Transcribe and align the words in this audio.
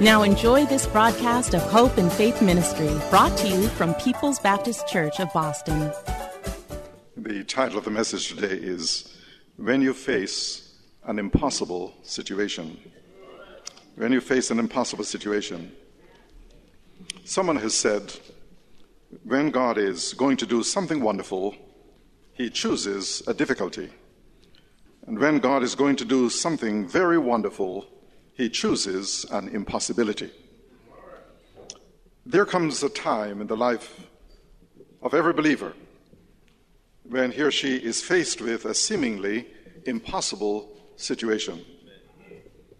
Now 0.00 0.22
enjoy 0.22 0.64
this 0.64 0.86
broadcast 0.86 1.54
of 1.54 1.62
Hope 1.62 1.98
and 1.98 2.12
Faith 2.12 2.40
Ministry, 2.40 2.88
brought 3.10 3.36
to 3.38 3.48
you 3.48 3.66
from 3.66 3.94
People's 3.94 4.38
Baptist 4.38 4.86
Church 4.86 5.18
of 5.18 5.32
Boston. 5.32 5.92
The 7.16 7.42
title 7.42 7.78
of 7.78 7.84
the 7.84 7.90
message 7.90 8.28
today 8.28 8.54
is 8.54 9.18
When 9.56 9.82
You 9.82 9.92
Face 9.92 10.76
an 11.02 11.18
Impossible 11.18 11.94
Situation. 12.04 12.78
When 13.96 14.12
you 14.12 14.20
face 14.20 14.52
an 14.52 14.60
impossible 14.60 15.02
situation. 15.02 15.72
Someone 17.24 17.56
has 17.56 17.74
said, 17.74 18.14
when 19.24 19.50
God 19.50 19.78
is 19.78 20.12
going 20.12 20.36
to 20.36 20.46
do 20.46 20.62
something 20.62 21.00
wonderful, 21.00 21.56
he 22.34 22.50
chooses 22.50 23.20
a 23.26 23.34
difficulty. 23.34 23.90
And 25.08 25.18
when 25.18 25.40
God 25.40 25.64
is 25.64 25.74
going 25.74 25.96
to 25.96 26.04
do 26.04 26.30
something 26.30 26.86
very 26.86 27.18
wonderful, 27.18 27.88
he 28.38 28.48
chooses 28.48 29.26
an 29.32 29.48
impossibility. 29.48 30.30
There 32.24 32.46
comes 32.46 32.82
a 32.84 32.88
time 32.88 33.40
in 33.40 33.48
the 33.48 33.56
life 33.56 34.06
of 35.02 35.12
every 35.12 35.32
believer 35.32 35.74
when 37.02 37.32
he 37.32 37.42
or 37.42 37.50
she 37.50 37.76
is 37.76 38.00
faced 38.00 38.40
with 38.40 38.64
a 38.64 38.74
seemingly 38.74 39.46
impossible 39.86 40.68
situation. 40.96 41.64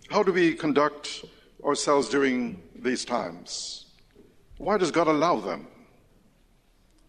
How 0.09 0.23
do 0.23 0.33
we 0.33 0.55
conduct 0.55 1.25
ourselves 1.65 2.09
during 2.09 2.63
these 2.77 3.05
times? 3.05 3.87
Why 4.59 4.77
does 4.77 4.93
God 4.93 5.09
allow 5.09 5.41
them? 5.41 5.67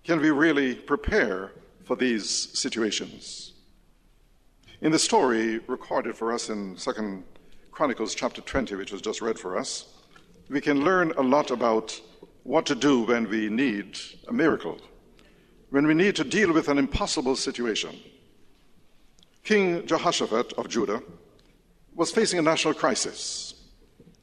Can 0.03 0.20
we 0.22 0.31
really 0.31 0.73
prepare 0.73 1.52
for 1.83 1.95
these 1.95 2.27
situations? 2.58 3.53
In 4.81 4.92
the 4.92 5.00
story 5.00 5.59
recorded 5.67 6.16
for 6.16 6.31
us 6.31 6.50
in 6.50 6.75
2nd 6.75 7.23
Chronicles 7.80 8.13
chapter 8.13 8.41
20, 8.41 8.75
which 8.75 8.91
was 8.91 9.02
just 9.02 9.22
read 9.22 9.39
for 9.39 9.58
us, 9.58 9.85
we 10.49 10.59
can 10.59 10.83
learn 10.83 11.13
a 11.16 11.22
lot 11.22 11.49
about 11.49 11.97
what 12.44 12.66
to 12.66 12.75
do 12.75 13.03
when 13.03 13.30
we 13.30 13.47
need 13.47 13.97
a 14.27 14.33
miracle, 14.33 14.77
when 15.69 15.88
we 15.88 15.94
need 15.94 16.13
to 16.17 16.25
deal 16.25 16.52
with 16.52 16.67
an 16.67 16.77
impossible 16.77 17.38
situation. 17.38 17.97
King 19.45 19.87
Jehoshaphat 19.87 20.52
of 20.58 20.67
Judah 20.67 21.02
was 21.95 22.11
facing 22.11 22.37
a 22.37 22.42
national 22.42 22.73
crisis. 22.73 23.54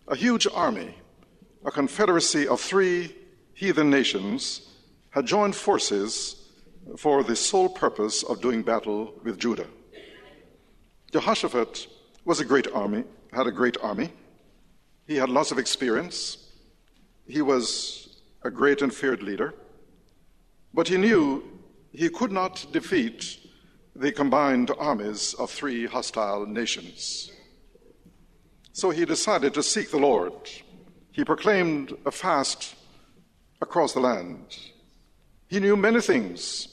A 0.09 0.15
huge 0.15 0.47
army, 0.53 0.95
a 1.65 1.71
confederacy 1.71 2.47
of 2.47 2.61
three 2.61 3.17
heathen 3.55 3.89
nations, 3.89 4.69
had 5.09 5.25
joined 5.25 5.57
forces 5.57 6.51
for 6.99 7.25
the 7.25 7.35
sole 7.35 7.71
purpose 7.71 8.23
of 8.23 8.43
doing 8.43 8.61
battle 8.61 9.15
with 9.25 9.39
Judah. 9.39 9.69
Jehoshaphat 11.11 11.87
was 12.27 12.41
a 12.41 12.45
great 12.45 12.67
army, 12.75 13.05
had 13.33 13.47
a 13.47 13.53
great 13.53 13.77
army. 13.81 14.11
He 15.07 15.15
had 15.15 15.29
lots 15.29 15.53
of 15.53 15.59
experience. 15.59 16.39
He 17.29 17.41
was 17.41 18.21
a 18.43 18.51
great 18.51 18.83
and 18.83 18.93
feared 18.93 19.23
leader. 19.23 19.55
But 20.75 20.89
he 20.89 20.97
knew 20.97 21.45
he 21.93 22.09
could 22.09 22.33
not 22.33 22.67
defeat 22.73 23.39
the 23.95 24.11
combined 24.11 24.73
armies 24.77 25.35
of 25.35 25.53
three 25.53 25.87
hostile 25.87 26.45
nations. 26.47 27.31
So 28.73 28.91
he 28.91 29.05
decided 29.05 29.55
to 29.55 29.63
seek 29.63 29.93
the 29.93 29.99
Lord. 29.99 30.51
He 31.13 31.25
proclaimed 31.25 31.97
a 32.05 32.11
fast 32.11 32.75
across 33.63 33.93
the 33.93 34.01
land. 34.01 34.59
He 35.49 35.61
knew 35.61 35.77
many 35.77 36.01
things, 36.01 36.67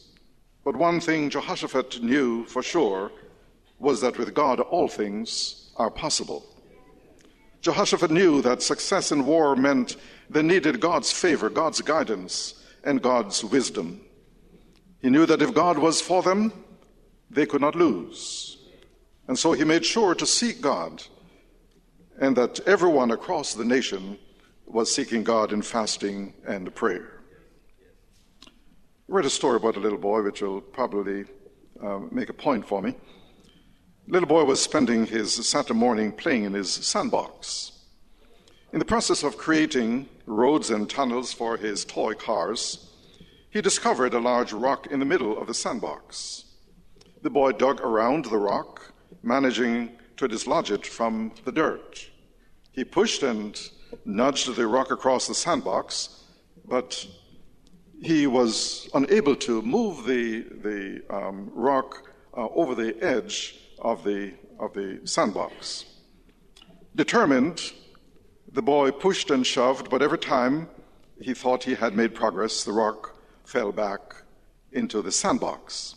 but 0.66 0.76
one 0.76 1.00
thing 1.00 1.30
Jehoshaphat 1.30 2.02
knew 2.02 2.44
for 2.46 2.64
sure 2.64 3.12
was 3.80 4.02
that 4.02 4.18
with 4.18 4.34
God 4.34 4.60
all 4.60 4.88
things 4.88 5.72
are 5.78 5.90
possible. 5.90 6.46
Jehoshaphat 7.62 8.12
knew 8.12 8.42
that 8.42 8.62
success 8.62 9.12
in 9.12 9.26
war 9.26 9.56
meant 9.56 9.96
they 10.30 10.42
needed 10.42 10.80
God's 10.82 11.12
favor, 11.12 11.50
God's 11.50 11.82
guidance, 11.82 12.56
and 12.84 13.02
God's 13.02 13.44
wisdom. 13.44 14.02
He 15.02 15.10
knew 15.10 15.26
that 15.26 15.42
if 15.42 15.54
God 15.54 15.78
was 15.78 16.02
for 16.02 16.22
them, 16.22 16.52
they 17.30 17.46
could 17.46 17.62
not 17.62 17.76
lose. 17.76 18.58
And 19.28 19.40
so 19.40 19.54
he 19.54 19.64
made 19.64 19.86
sure 19.86 20.14
to 20.16 20.26
seek 20.26 20.62
God, 20.62 21.04
and 22.20 22.36
that 22.36 22.60
everyone 22.68 23.12
across 23.12 23.54
the 23.54 23.66
nation 23.66 24.18
was 24.66 24.94
seeking 24.94 25.24
God 25.24 25.54
in 25.54 25.62
fasting 25.62 26.34
and 26.46 26.74
prayer. 26.76 27.22
I 28.46 28.50
read 29.08 29.26
a 29.26 29.30
story 29.30 29.58
about 29.58 29.78
a 29.78 29.80
little 29.80 29.98
boy, 29.98 30.22
which 30.24 30.42
will 30.42 30.62
probably 30.62 31.26
uh, 31.82 32.00
make 32.12 32.30
a 32.30 32.34
point 32.34 32.68
for 32.68 32.82
me. 32.82 32.96
Little 34.06 34.28
boy 34.28 34.44
was 34.44 34.62
spending 34.62 35.06
his 35.06 35.34
Saturday 35.48 35.80
morning 35.80 36.12
playing 36.12 36.44
in 36.44 36.54
his 36.54 36.70
sandbox. 36.70 37.72
In 38.74 38.80
the 38.80 38.86
process 38.86 39.24
of 39.24 39.38
creating 39.38 40.10
roads 40.26 40.72
and 40.72 40.90
tunnels 40.90 41.32
for 41.32 41.56
his 41.56 41.86
toy 41.86 42.14
cars, 42.14 42.90
he 43.50 43.62
discovered 43.62 44.14
a 44.14 44.20
large 44.20 44.52
rock 44.52 44.88
in 44.88 45.00
the 45.00 45.06
middle 45.06 45.40
of 45.40 45.48
the 45.48 45.54
sandbox. 45.54 46.44
The 47.22 47.30
boy 47.30 47.54
dug 47.54 47.80
around 47.80 48.26
the 48.26 48.38
rock, 48.38 48.94
managing 49.24 49.94
to 50.18 50.28
dislodge 50.28 50.70
it 50.70 50.86
from 50.86 51.32
the 51.46 51.54
dirt. 51.54 52.10
He 52.74 52.84
pushed 52.84 53.24
and 53.24 53.58
nudged 54.04 54.54
the 54.54 54.68
rock 54.68 54.92
across 54.92 55.28
the 55.28 55.36
sandbox, 55.36 56.26
but 56.68 57.08
he 58.02 58.28
was 58.28 58.90
unable 58.94 59.38
to 59.38 59.62
move 59.62 60.06
the, 60.06 60.42
the 60.62 61.04
um, 61.10 61.50
rock 61.54 62.10
uh, 62.36 62.48
over 62.50 62.76
the 62.76 63.02
edge 63.02 63.62
of 63.80 64.04
the, 64.04 64.34
of 64.60 64.74
the 64.74 65.02
sandbox. 65.06 65.86
Determined, 66.96 67.74
the 68.52 68.62
boy 68.62 68.92
pushed 68.92 69.32
and 69.32 69.46
shoved, 69.46 69.90
but 69.90 70.02
every 70.02 70.20
time 70.20 70.70
he 71.20 71.34
thought 71.34 71.64
he 71.64 71.76
had 71.76 71.96
made 71.96 72.14
progress, 72.14 72.64
the 72.64 72.72
rock 72.72 73.18
fell 73.46 73.72
back 73.72 74.02
into 74.72 75.02
the 75.02 75.12
sandbox. 75.12 75.96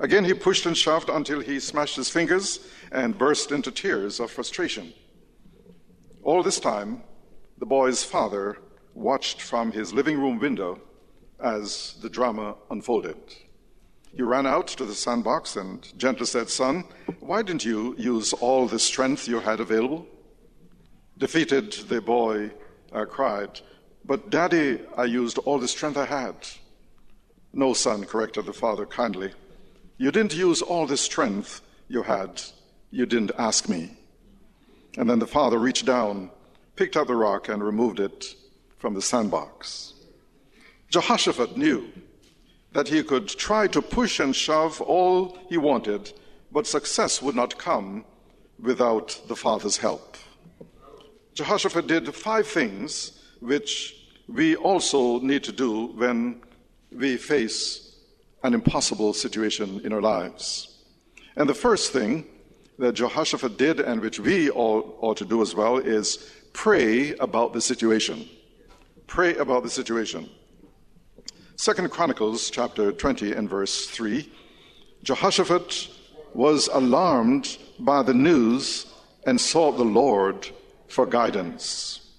Again, 0.00 0.24
he 0.24 0.34
pushed 0.34 0.66
and 0.66 0.76
shoved 0.76 1.08
until 1.08 1.40
he 1.40 1.60
smashed 1.60 1.96
his 1.96 2.10
fingers 2.10 2.66
and 2.90 3.16
burst 3.16 3.52
into 3.52 3.70
tears 3.70 4.18
of 4.18 4.30
frustration. 4.30 4.92
All 6.22 6.42
this 6.42 6.58
time, 6.58 7.02
the 7.58 7.66
boy's 7.66 8.02
father 8.02 8.58
watched 8.94 9.40
from 9.40 9.72
his 9.72 9.92
living 9.92 10.18
room 10.18 10.38
window 10.38 10.80
as 11.40 11.96
the 12.02 12.08
drama 12.08 12.56
unfolded. 12.70 13.16
He 14.16 14.22
ran 14.22 14.46
out 14.46 14.68
to 14.68 14.84
the 14.84 14.94
sandbox 14.94 15.56
and 15.56 15.86
gently 15.98 16.26
said, 16.26 16.48
Son, 16.48 16.84
why 17.18 17.42
didn't 17.42 17.64
you 17.64 17.96
use 17.98 18.32
all 18.32 18.68
the 18.68 18.78
strength 18.78 19.26
you 19.26 19.40
had 19.40 19.58
available? 19.58 20.06
Defeated, 21.18 21.72
the 21.88 22.00
boy 22.00 22.50
uh, 22.92 23.04
cried, 23.06 23.60
But 24.04 24.30
Daddy, 24.30 24.80
I 24.96 25.04
used 25.04 25.38
all 25.38 25.58
the 25.58 25.68
strength 25.68 25.96
I 25.96 26.04
had. 26.04 26.36
No, 27.52 27.72
son, 27.72 28.04
corrected 28.04 28.46
the 28.46 28.52
father 28.52 28.86
kindly. 28.86 29.32
You 29.96 30.10
didn't 30.10 30.34
use 30.34 30.62
all 30.62 30.86
the 30.86 30.96
strength 30.96 31.60
you 31.88 32.02
had. 32.02 32.42
You 32.90 33.06
didn't 33.06 33.32
ask 33.38 33.68
me. 33.68 33.96
And 34.96 35.10
then 35.10 35.18
the 35.18 35.26
father 35.26 35.58
reached 35.58 35.86
down, 35.86 36.30
picked 36.76 36.96
up 36.96 37.08
the 37.08 37.16
rock, 37.16 37.48
and 37.48 37.62
removed 37.62 37.98
it 37.98 38.34
from 38.78 38.94
the 38.94 39.02
sandbox. 39.02 39.94
Jehoshaphat 40.88 41.56
knew 41.56 41.90
that 42.74 42.88
he 42.88 43.02
could 43.02 43.28
try 43.28 43.66
to 43.68 43.80
push 43.80 44.20
and 44.20 44.36
shove 44.36 44.80
all 44.80 45.38
he 45.48 45.56
wanted, 45.56 46.12
but 46.52 46.66
success 46.66 47.22
would 47.22 47.34
not 47.34 47.56
come 47.56 48.04
without 48.60 49.20
the 49.28 49.36
Father's 49.36 49.78
help. 49.78 50.16
Jehoshaphat 51.34 51.86
did 51.86 52.14
five 52.14 52.46
things 52.46 53.22
which 53.40 53.94
we 54.28 54.56
also 54.56 55.20
need 55.20 55.44
to 55.44 55.52
do 55.52 55.86
when 55.86 56.42
we 56.92 57.16
face 57.16 57.96
an 58.42 58.54
impossible 58.54 59.12
situation 59.14 59.80
in 59.84 59.92
our 59.92 60.02
lives. 60.02 60.84
And 61.36 61.48
the 61.48 61.54
first 61.54 61.92
thing 61.92 62.26
that 62.78 62.94
Jehoshaphat 62.94 63.56
did, 63.56 63.80
and 63.80 64.00
which 64.00 64.18
we 64.18 64.50
all 64.50 64.96
ought 65.00 65.16
to 65.18 65.24
do 65.24 65.42
as 65.42 65.54
well, 65.54 65.78
is 65.78 66.30
pray 66.52 67.14
about 67.16 67.52
the 67.52 67.60
situation. 67.60 68.28
Pray 69.06 69.36
about 69.36 69.62
the 69.62 69.70
situation. 69.70 70.28
Second 71.56 71.88
Chronicles 71.92 72.50
chapter 72.50 72.90
20 72.90 73.32
and 73.32 73.48
verse 73.48 73.86
3 73.86 74.28
Jehoshaphat 75.04 75.88
was 76.34 76.68
alarmed 76.72 77.58
by 77.78 78.02
the 78.02 78.12
news 78.12 78.92
and 79.24 79.40
sought 79.40 79.76
the 79.76 79.84
Lord 79.84 80.48
for 80.88 81.06
guidance. 81.06 82.10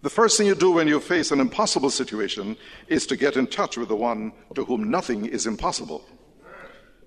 The 0.00 0.08
first 0.08 0.38
thing 0.38 0.46
you 0.46 0.54
do 0.54 0.70
when 0.70 0.88
you 0.88 0.98
face 0.98 1.30
an 1.30 1.40
impossible 1.40 1.90
situation 1.90 2.56
is 2.88 3.06
to 3.08 3.18
get 3.18 3.36
in 3.36 3.48
touch 3.48 3.76
with 3.76 3.88
the 3.88 3.96
one 3.96 4.32
to 4.54 4.64
whom 4.64 4.90
nothing 4.90 5.26
is 5.26 5.46
impossible. 5.46 6.02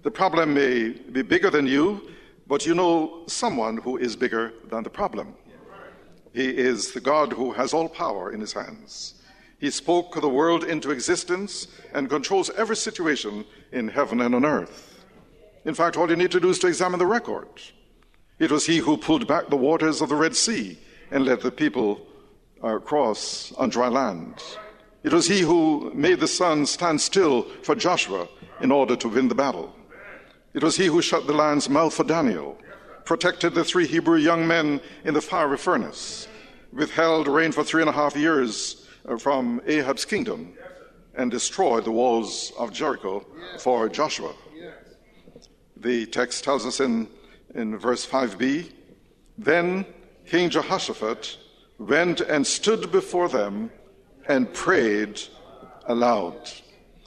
The 0.04 0.12
problem 0.12 0.54
may 0.54 0.90
be 0.90 1.24
bigger 1.24 1.50
than 1.50 1.66
you, 1.66 2.08
but 2.46 2.68
you 2.68 2.76
know 2.76 3.24
someone 3.26 3.78
who 3.78 3.98
is 3.98 4.16
bigger 4.16 4.54
than 4.70 4.84
the 4.84 4.92
problem. 4.92 5.34
He 6.34 6.50
is 6.50 6.92
the 6.92 7.02
God 7.02 7.34
who 7.34 7.52
has 7.54 7.74
all 7.74 7.90
power 7.90 8.32
in 8.32 8.40
his 8.42 8.54
hands. 8.54 9.16
He 9.64 9.72
spoke 9.72 10.20
the 10.20 10.28
world 10.28 10.66
into 10.66 10.92
existence 10.92 11.70
and 11.94 12.10
controls 12.10 12.50
every 12.58 12.76
situation 12.76 13.46
in 13.72 13.88
heaven 13.88 14.20
and 14.20 14.36
on 14.36 14.44
earth. 14.44 15.06
In 15.64 15.74
fact, 15.74 15.96
all 15.96 16.10
you 16.10 16.18
need 16.18 16.32
to 16.32 16.42
do 16.42 16.50
is 16.50 16.60
to 16.60 16.68
examine 16.68 17.00
the 17.00 17.06
record. 17.06 17.48
It 18.40 18.52
was 18.52 18.66
he 18.66 18.80
who 18.80 18.98
pulled 18.98 19.26
back 19.26 19.48
the 19.48 19.56
waters 19.56 20.02
of 20.02 20.10
the 20.10 20.18
Red 20.18 20.36
Sea 20.36 20.78
and 21.12 21.24
let 21.24 21.40
the 21.40 21.50
people 21.50 22.06
uh, 22.62 22.80
cross 22.80 23.54
on 23.54 23.70
dry 23.70 23.88
land. 23.88 24.44
It 25.02 25.14
was 25.14 25.30
he 25.30 25.40
who 25.40 25.94
made 25.96 26.20
the 26.20 26.28
sun 26.28 26.66
stand 26.66 27.00
still 27.00 27.44
for 27.62 27.74
Joshua 27.74 28.28
in 28.60 28.70
order 28.70 28.98
to 28.98 29.08
win 29.08 29.30
the 29.30 29.36
battle. 29.36 29.74
It 30.54 30.62
was 30.62 30.76
he 30.76 30.88
who 30.88 31.02
shut 31.02 31.26
the 31.26 31.32
lion's 31.32 31.70
mouth 31.70 31.94
for 31.94 32.04
Daniel, 32.04 32.58
protected 33.06 33.54
the 33.54 33.64
three 33.64 33.88
Hebrew 33.88 34.18
young 34.18 34.46
men 34.46 34.82
in 35.06 35.14
the 35.14 35.22
fiery 35.22 35.58
furnace, 35.58 36.28
withheld 36.74 37.30
rain 37.30 37.54
for 37.54 37.64
three 37.64 37.82
and 37.82 37.90
a 37.90 37.94
half 37.94 38.18
years 38.18 38.83
from 39.20 39.62
Ahab's 39.66 40.06
kingdom 40.06 40.54
and 41.16 41.30
destroy 41.30 41.82
the 41.82 41.92
walls 41.92 42.52
of 42.58 42.72
Jericho 42.72 43.26
for 43.60 43.90
Joshua. 43.90 44.34
The 45.78 46.06
text 46.08 46.44
tells 46.44 46.66
us 46.66 46.80
in, 46.80 47.08
in 47.54 47.78
verse 47.78 48.06
5b 48.08 48.72
Then 49.38 49.86
King 50.26 50.50
Jehoshaphat 50.50 51.38
went 51.78 52.22
and 52.22 52.48
stood 52.48 52.92
before 52.92 53.28
them 53.28 53.70
and 54.28 54.52
prayed 54.54 55.22
aloud. 55.88 56.50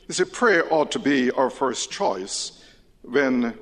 You 0.06 0.14
see, 0.14 0.24
prayer 0.24 0.72
ought 0.72 0.92
to 0.92 0.98
be 0.98 1.30
our 1.30 1.50
first 1.50 1.90
choice 1.90 2.62
when 3.02 3.58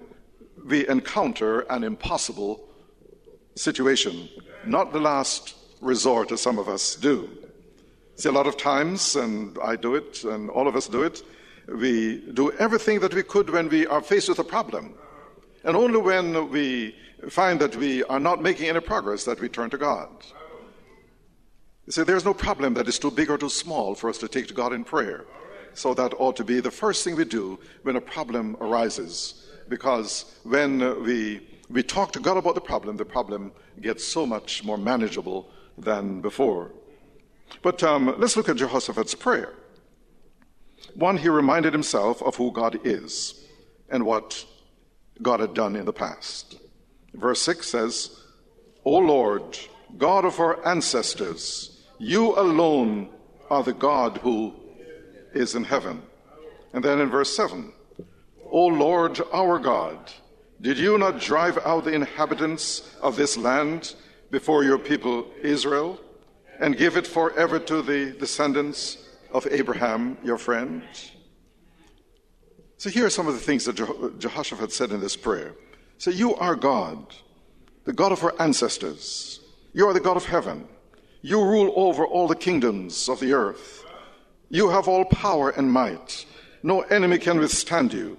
we 0.67 0.89
encounter 0.89 1.61
an 1.71 1.85
impossible 1.85 2.69
situation, 3.55 4.29
not 4.67 4.93
the 4.93 5.01
last 5.01 5.55
resort, 5.81 6.33
as 6.33 6.41
some 6.41 6.59
of 6.59 6.69
us 6.69 6.97
do. 6.97 7.31
See, 8.17 8.29
a 8.29 8.33
lot 8.33 8.47
of 8.47 8.57
times, 8.57 9.17
and 9.17 9.59
I 9.63 9.75
do 9.75 9.97
it, 9.97 10.23
and 10.25 10.49
all 10.51 10.69
of 10.69 10.77
us 10.77 10.87
do 10.87 11.03
it, 11.03 11.23
we 11.67 12.19
do 12.33 12.53
everything 12.53 13.01
that 13.01 13.13
we 13.13 13.23
could 13.23 13.51
when 13.51 13.69
we 13.69 13.87
are 13.87 14.01
faced 14.01 14.29
with 14.29 14.39
a 14.39 14.45
problem. 14.45 14.95
And 15.65 15.77
only 15.77 15.99
when 15.99 16.51
we 16.51 16.95
find 17.29 17.59
that 17.61 17.75
we 17.75 18.05
are 18.05 18.21
not 18.21 18.43
making 18.43 18.69
any 18.69 18.81
progress 18.81 19.25
that 19.25 19.41
we 19.41 19.49
turn 19.49 19.71
to 19.71 19.79
God. 19.79 20.09
You 21.87 21.93
see, 21.93 22.05
there's 22.05 22.25
no 22.25 22.35
problem 22.35 22.75
that 22.75 22.87
is 22.87 22.99
too 22.99 23.11
big 23.11 23.31
or 23.31 23.39
too 23.39 23.49
small 23.49 23.95
for 23.95 24.09
us 24.09 24.19
to 24.19 24.29
take 24.29 24.47
to 24.49 24.55
God 24.55 24.73
in 24.73 24.85
prayer. 24.85 25.25
So 25.75 25.93
that 25.95 26.15
ought 26.19 26.37
to 26.37 26.45
be 26.45 26.61
the 26.61 26.71
first 26.71 27.03
thing 27.03 27.17
we 27.17 27.25
do 27.25 27.59
when 27.83 27.97
a 27.97 28.01
problem 28.01 28.57
arises. 28.61 29.51
Because 29.69 30.39
when 30.45 31.03
we, 31.03 31.41
we 31.69 31.83
talk 31.83 32.13
to 32.13 32.21
God 32.21 32.37
about 32.37 32.55
the 32.55 32.61
problem, 32.61 32.97
the 32.97 33.05
problem 33.05 33.53
gets 33.81 34.05
so 34.05 34.25
much 34.25 34.63
more 34.63 34.79
manageable 34.79 35.51
than 35.77 36.21
before. 36.21 36.71
But 37.63 37.83
um, 37.83 38.15
let's 38.19 38.37
look 38.37 38.49
at 38.49 38.57
Jehoshaphat's 38.57 39.15
prayer. 39.15 39.55
One, 40.95 41.17
he 41.17 41.29
reminded 41.29 41.73
himself 41.73 42.23
of 42.23 42.37
who 42.37 42.53
God 42.53 42.79
is 42.85 43.47
and 43.89 44.05
what 44.05 44.45
God 45.23 45.41
had 45.41 45.55
done 45.55 45.77
in 45.77 45.85
the 45.85 45.93
past. 45.93 46.57
Verse 47.15 47.41
6 47.43 47.69
says, 47.69 48.21
O 48.85 48.99
Lord, 48.99 49.59
God 49.97 50.25
of 50.25 50.39
our 50.41 50.67
ancestors, 50.67 51.83
you 51.99 52.39
alone 52.39 53.09
are 53.51 53.63
the 53.63 53.73
God 53.73 54.19
who 54.19 54.55
is 55.33 55.55
in 55.55 55.65
heaven. 55.65 56.03
And 56.73 56.85
then 56.85 57.01
in 57.01 57.11
verse 57.11 57.35
7, 57.37 57.73
O 58.51 58.67
Lord 58.67 59.21
our 59.33 59.59
God, 59.59 60.13
did 60.61 60.79
you 60.79 60.99
not 60.99 61.21
drive 61.21 61.59
out 61.65 61.85
the 61.85 61.93
inhabitants 61.93 62.95
of 63.01 63.17
this 63.17 63.37
land 63.37 63.95
before 64.31 64.65
your 64.65 64.79
people 64.79 65.27
Israel? 65.43 66.01
And 66.61 66.77
give 66.77 66.97
it 66.97 67.07
forever 67.07 67.59
to 67.59 67.83
the 67.83 68.13
descendants 68.13 68.99
of 69.31 69.47
Abraham, 69.51 70.19
your 70.23 70.39
friend? 70.39 70.83
So 72.77 72.91
here 72.91 73.07
are 73.07 73.11
some 73.11 73.27
of 73.27 73.35
the 73.35 73.41
things 73.41 73.65
that 73.65 73.77
Jehoshaphat 74.19 74.73
said 74.73 74.93
in 74.93 75.01
this 75.01 75.17
prayer. 75.17 75.55
Say, 75.99 76.11
so 76.11 76.17
You 76.17 76.35
are 76.37 76.55
God, 76.55 77.15
the 77.85 77.93
God 77.93 78.13
of 78.13 78.23
our 78.23 78.35
ancestors. 78.39 79.41
You 79.73 79.89
are 79.89 79.93
the 79.95 80.01
God 80.01 80.17
of 80.17 80.27
heaven. 80.27 80.69
You 81.23 81.43
rule 81.43 81.73
over 81.75 82.05
all 82.05 82.29
the 82.29 82.37
kingdoms 82.37 83.09
of 83.09 83.21
the 83.21 83.33
earth. 83.33 83.85
You 84.51 84.69
have 84.69 84.89
all 84.89 85.05
power 85.07 85.51
and 85.51 85.73
might. 85.73 86.27
No 86.63 86.83
enemy 86.83 87.19
can 87.19 87.39
withstand 87.39 87.93
you. 87.93 88.19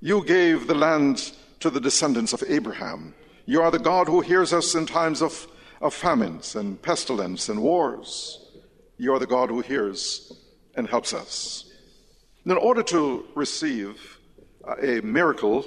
You 0.00 0.24
gave 0.24 0.66
the 0.66 0.74
land 0.74 1.32
to 1.60 1.70
the 1.70 1.80
descendants 1.80 2.32
of 2.32 2.42
Abraham. 2.48 3.14
You 3.46 3.62
are 3.62 3.70
the 3.70 3.78
God 3.78 4.06
who 4.06 4.20
hears 4.20 4.52
us 4.52 4.74
in 4.74 4.86
times 4.86 5.22
of 5.22 5.46
of 5.82 5.92
famines 5.92 6.54
and 6.54 6.80
pestilence 6.80 7.48
and 7.48 7.60
wars. 7.60 8.38
You 8.96 9.12
are 9.14 9.18
the 9.18 9.26
God 9.26 9.50
who 9.50 9.60
hears 9.60 10.32
and 10.76 10.88
helps 10.88 11.12
us. 11.12 11.70
In 12.46 12.52
order 12.52 12.82
to 12.84 13.26
receive 13.34 14.18
uh, 14.66 14.76
a 14.76 15.00
miracle 15.02 15.66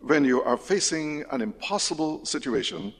when 0.00 0.24
you 0.24 0.42
are 0.42 0.56
facing 0.56 1.24
an 1.30 1.42
impossible 1.42 2.24
situation, 2.24 2.94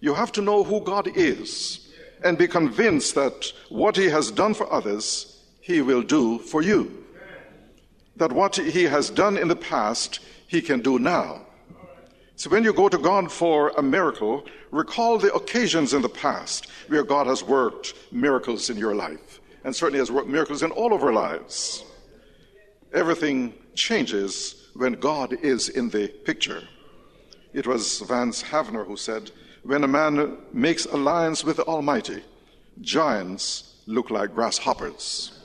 you 0.00 0.14
have 0.14 0.30
to 0.32 0.42
know 0.42 0.62
who 0.62 0.80
God 0.80 1.08
is 1.16 1.88
and 2.22 2.36
be 2.36 2.46
convinced 2.46 3.14
that 3.14 3.52
what 3.70 3.96
He 3.96 4.06
has 4.06 4.30
done 4.30 4.54
for 4.54 4.70
others, 4.72 5.42
He 5.60 5.80
will 5.80 6.02
do 6.02 6.38
for 6.38 6.62
you. 6.62 7.04
That 8.16 8.32
what 8.32 8.56
He 8.56 8.84
has 8.84 9.08
done 9.08 9.38
in 9.38 9.48
the 9.48 9.56
past, 9.56 10.20
He 10.46 10.60
can 10.60 10.80
do 10.80 10.98
now. 10.98 11.46
So 12.38 12.48
when 12.50 12.62
you 12.62 12.72
go 12.72 12.88
to 12.88 12.98
God 12.98 13.32
for 13.32 13.70
a 13.70 13.82
miracle, 13.82 14.46
recall 14.70 15.18
the 15.18 15.34
occasions 15.34 15.92
in 15.92 16.02
the 16.02 16.08
past 16.08 16.68
where 16.86 17.02
God 17.02 17.26
has 17.26 17.42
worked 17.42 17.94
miracles 18.12 18.70
in 18.70 18.76
your 18.76 18.94
life, 18.94 19.40
and 19.64 19.74
certainly 19.74 19.98
has 19.98 20.12
worked 20.12 20.28
miracles 20.28 20.62
in 20.62 20.70
all 20.70 20.92
of 20.92 21.02
our 21.02 21.12
lives. 21.12 21.82
Everything 22.94 23.54
changes 23.74 24.68
when 24.74 24.92
God 24.92 25.32
is 25.42 25.70
in 25.70 25.90
the 25.90 26.06
picture. 26.06 26.62
It 27.54 27.66
was 27.66 28.02
Vance 28.02 28.40
Havner 28.44 28.86
who 28.86 28.96
said, 28.96 29.32
When 29.64 29.82
a 29.82 29.88
man 29.88 30.36
makes 30.52 30.86
alliance 30.86 31.42
with 31.42 31.56
the 31.56 31.64
Almighty, 31.64 32.22
giants 32.80 33.82
look 33.86 34.10
like 34.10 34.32
grasshoppers. 34.32 35.40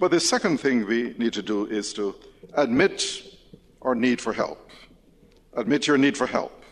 But 0.00 0.12
the 0.12 0.20
second 0.20 0.60
thing 0.60 0.86
we 0.86 1.14
need 1.18 1.34
to 1.34 1.42
do 1.42 1.66
is 1.66 1.92
to 1.92 2.14
admit 2.54 3.04
our 3.82 3.94
need 3.94 4.18
for 4.18 4.32
help. 4.32 4.63
Admit 5.56 5.86
your 5.86 5.98
need 5.98 6.16
for 6.16 6.26
help. 6.26 6.64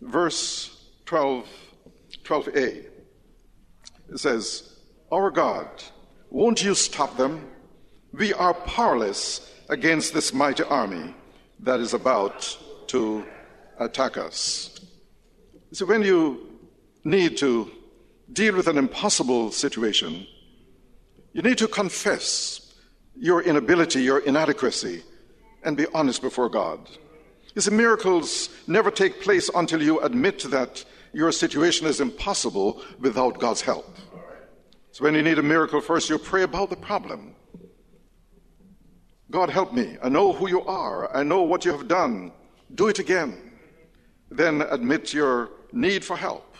Verse 0.00 0.88
12, 1.06 1.46
12a, 2.24 2.86
it 4.12 4.18
says, 4.18 4.78
Our 5.10 5.30
God, 5.30 5.68
won't 6.30 6.64
you 6.64 6.74
stop 6.74 7.16
them? 7.16 7.48
We 8.12 8.32
are 8.34 8.54
powerless 8.54 9.52
against 9.68 10.12
this 10.12 10.34
mighty 10.34 10.64
army 10.64 11.14
that 11.60 11.80
is 11.80 11.94
about 11.94 12.58
to 12.88 13.24
attack 13.78 14.16
us. 14.16 14.80
So 15.72 15.86
when 15.86 16.02
you 16.02 16.48
need 17.04 17.36
to 17.38 17.70
deal 18.32 18.54
with 18.56 18.68
an 18.68 18.78
impossible 18.78 19.52
situation, 19.52 20.26
you 21.32 21.42
need 21.42 21.58
to 21.58 21.68
confess 21.68 22.74
your 23.16 23.42
inability, 23.42 24.02
your 24.02 24.18
inadequacy, 24.20 25.02
and 25.64 25.76
be 25.76 25.86
honest 25.94 26.20
before 26.22 26.48
God. 26.48 26.88
You 27.54 27.60
see, 27.60 27.70
miracles 27.70 28.48
never 28.66 28.90
take 28.90 29.20
place 29.20 29.50
until 29.54 29.82
you 29.82 30.00
admit 30.00 30.42
that 30.50 30.84
your 31.12 31.32
situation 31.32 31.86
is 31.86 32.00
impossible 32.00 32.82
without 32.98 33.38
God's 33.38 33.60
help. 33.60 33.96
So 34.92 35.04
when 35.04 35.14
you 35.14 35.22
need 35.22 35.38
a 35.38 35.42
miracle, 35.42 35.80
first 35.80 36.08
you 36.08 36.18
pray 36.18 36.42
about 36.42 36.70
the 36.70 36.76
problem. 36.76 37.34
God, 39.30 39.50
help 39.50 39.72
me. 39.72 39.96
I 40.02 40.08
know 40.08 40.32
who 40.32 40.48
you 40.48 40.62
are. 40.62 41.14
I 41.14 41.22
know 41.22 41.42
what 41.42 41.64
you 41.64 41.72
have 41.72 41.88
done. 41.88 42.32
Do 42.74 42.88
it 42.88 42.98
again. 42.98 43.52
Then 44.30 44.62
admit 44.62 45.12
your 45.12 45.50
need 45.72 46.04
for 46.04 46.16
help. 46.16 46.56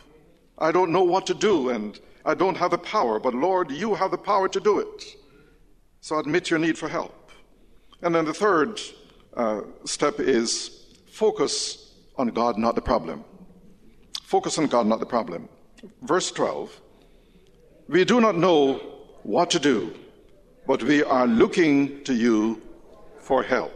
I 0.58 0.72
don't 0.72 0.92
know 0.92 1.02
what 1.02 1.26
to 1.26 1.34
do, 1.34 1.70
and, 1.70 1.99
I 2.25 2.34
don't 2.34 2.56
have 2.56 2.70
the 2.70 2.78
power, 2.78 3.18
but 3.18 3.34
Lord, 3.34 3.70
you 3.70 3.94
have 3.94 4.11
the 4.11 4.18
power 4.18 4.49
to 4.49 4.61
do 4.61 4.78
it. 4.78 5.04
So 6.00 6.18
admit 6.18 6.50
your 6.50 6.58
need 6.58 6.78
for 6.78 6.88
help. 6.88 7.30
And 8.00 8.14
then 8.14 8.25
the 8.25 8.34
third 8.34 8.80
uh, 9.37 9.62
step 9.84 10.20
is 10.20 10.81
focus 11.12 11.92
on 12.16 12.28
God, 12.28 12.59
not 12.59 12.75
the 12.75 12.81
problem. 12.81 13.25
Focus 14.23 14.59
on 14.59 14.66
God, 14.66 14.87
not 14.87 14.99
the 14.99 15.07
problem. 15.07 15.49
Verse 16.02 16.31
12 16.33 16.81
We 17.88 18.04
do 18.04 18.21
not 18.21 18.37
know 18.37 18.81
what 19.23 19.50
to 19.50 19.59
do, 19.59 19.95
but 20.66 20.83
we 20.83 21.04
are 21.04 21.26
looking 21.26 22.02
to 22.04 22.14
you 22.14 22.61
for 23.21 23.42
help. 23.42 23.73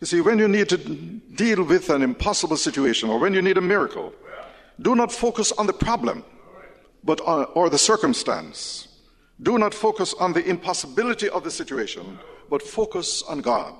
You 0.00 0.06
see, 0.06 0.20
when 0.20 0.38
you 0.38 0.48
need 0.48 0.68
to 0.70 0.78
deal 0.78 1.62
with 1.62 1.90
an 1.90 2.02
impossible 2.02 2.56
situation 2.56 3.08
or 3.10 3.18
when 3.18 3.34
you 3.34 3.42
need 3.42 3.58
a 3.58 3.60
miracle, 3.60 4.12
do 4.80 4.94
not 4.94 5.12
focus 5.12 5.52
on 5.52 5.66
the 5.66 5.72
problem 5.72 6.24
but 7.04 7.20
on, 7.20 7.44
or 7.54 7.70
the 7.70 7.78
circumstance. 7.78 8.88
Do 9.42 9.58
not 9.58 9.74
focus 9.74 10.14
on 10.14 10.32
the 10.32 10.44
impossibility 10.44 11.28
of 11.28 11.44
the 11.44 11.50
situation, 11.50 12.18
but 12.48 12.62
focus 12.62 13.22
on 13.22 13.40
God. 13.40 13.74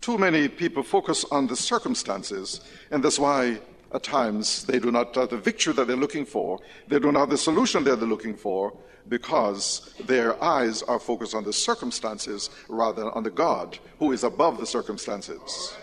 Too 0.00 0.18
many 0.18 0.48
people 0.48 0.82
focus 0.82 1.24
on 1.30 1.46
the 1.46 1.56
circumstances, 1.56 2.60
and 2.90 3.02
that's 3.02 3.18
why 3.18 3.60
at 3.92 4.02
times 4.02 4.64
they 4.64 4.78
do 4.78 4.90
not 4.90 5.14
have 5.14 5.30
the 5.30 5.38
victory 5.38 5.72
that 5.74 5.86
they're 5.86 5.96
looking 5.96 6.24
for. 6.24 6.58
They 6.88 6.98
do 6.98 7.10
not 7.10 7.20
have 7.20 7.30
the 7.30 7.38
solution 7.38 7.84
that 7.84 7.96
they're 7.96 8.08
looking 8.08 8.36
for 8.36 8.76
because 9.08 9.94
their 10.06 10.42
eyes 10.42 10.82
are 10.82 10.98
focused 10.98 11.34
on 11.34 11.44
the 11.44 11.52
circumstances 11.52 12.50
rather 12.68 13.04
than 13.04 13.12
on 13.14 13.22
the 13.22 13.30
God 13.30 13.78
who 13.98 14.12
is 14.12 14.24
above 14.24 14.58
the 14.58 14.66
circumstances. 14.66 15.74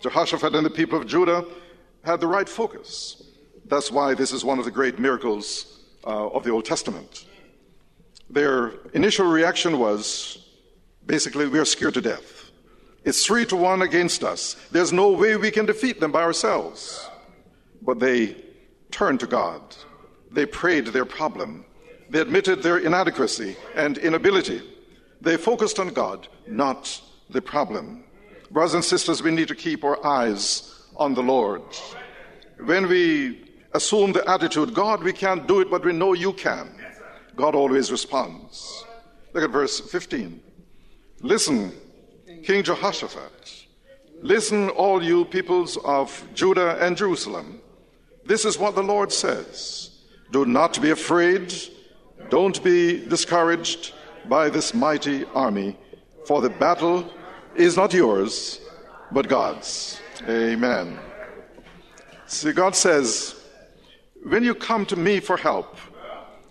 Jehoshaphat 0.00 0.54
and 0.54 0.64
the 0.64 0.70
people 0.70 0.98
of 0.98 1.06
Judah 1.06 1.44
had 2.04 2.20
the 2.20 2.26
right 2.26 2.48
focus. 2.48 3.22
That's 3.66 3.90
why 3.90 4.14
this 4.14 4.32
is 4.32 4.44
one 4.44 4.58
of 4.58 4.64
the 4.64 4.70
great 4.70 4.98
miracles 4.98 5.80
uh, 6.06 6.28
of 6.28 6.44
the 6.44 6.50
Old 6.50 6.64
Testament. 6.64 7.26
Their 8.30 8.74
initial 8.94 9.26
reaction 9.26 9.78
was 9.78 10.46
basically, 11.04 11.48
we 11.48 11.58
are 11.58 11.64
scared 11.64 11.94
to 11.94 12.00
death. 12.00 12.37
It's 13.04 13.24
three 13.24 13.46
to 13.46 13.56
one 13.56 13.82
against 13.82 14.24
us. 14.24 14.56
There's 14.70 14.92
no 14.92 15.10
way 15.10 15.36
we 15.36 15.50
can 15.50 15.66
defeat 15.66 16.00
them 16.00 16.12
by 16.12 16.22
ourselves. 16.22 17.08
But 17.82 18.00
they 18.00 18.36
turned 18.90 19.20
to 19.20 19.26
God. 19.26 19.62
They 20.30 20.46
prayed 20.46 20.88
their 20.88 21.04
problem. 21.04 21.64
They 22.10 22.20
admitted 22.20 22.62
their 22.62 22.78
inadequacy 22.78 23.56
and 23.74 23.98
inability. 23.98 24.62
They 25.20 25.36
focused 25.36 25.78
on 25.78 25.88
God, 25.88 26.28
not 26.46 27.00
the 27.30 27.42
problem. 27.42 28.04
Brothers 28.50 28.74
and 28.74 28.84
sisters, 28.84 29.22
we 29.22 29.30
need 29.30 29.48
to 29.48 29.54
keep 29.54 29.84
our 29.84 30.04
eyes 30.04 30.86
on 30.96 31.14
the 31.14 31.22
Lord. 31.22 31.62
When 32.64 32.88
we 32.88 33.44
assume 33.72 34.12
the 34.12 34.28
attitude, 34.28 34.74
God, 34.74 35.02
we 35.02 35.12
can't 35.12 35.46
do 35.46 35.60
it, 35.60 35.70
but 35.70 35.84
we 35.84 35.92
know 35.92 36.14
you 36.14 36.32
can, 36.32 36.70
God 37.36 37.54
always 37.54 37.92
responds. 37.92 38.84
Look 39.32 39.44
at 39.44 39.50
verse 39.50 39.80
15. 39.80 40.40
Listen, 41.20 41.72
King 42.42 42.62
Jehoshaphat. 42.62 43.66
Listen, 44.20 44.68
all 44.70 45.02
you 45.02 45.24
peoples 45.24 45.76
of 45.84 46.26
Judah 46.34 46.76
and 46.84 46.96
Jerusalem. 46.96 47.60
This 48.24 48.44
is 48.44 48.58
what 48.58 48.74
the 48.74 48.82
Lord 48.82 49.12
says 49.12 49.90
Do 50.32 50.44
not 50.44 50.80
be 50.82 50.90
afraid 50.90 51.52
don't 52.30 52.62
be 52.62 53.06
discouraged 53.06 53.94
by 54.28 54.50
this 54.50 54.74
mighty 54.74 55.24
army, 55.34 55.76
for 56.26 56.42
the 56.42 56.50
battle 56.50 57.10
is 57.56 57.76
not 57.76 57.94
yours, 57.94 58.60
but 59.12 59.28
God's. 59.28 60.00
Amen. 60.28 60.98
See, 62.26 62.52
God 62.52 62.76
says, 62.76 63.34
when 64.24 64.44
you 64.44 64.54
come 64.54 64.84
to 64.86 64.96
me 64.96 65.20
for 65.20 65.38
help, 65.38 65.78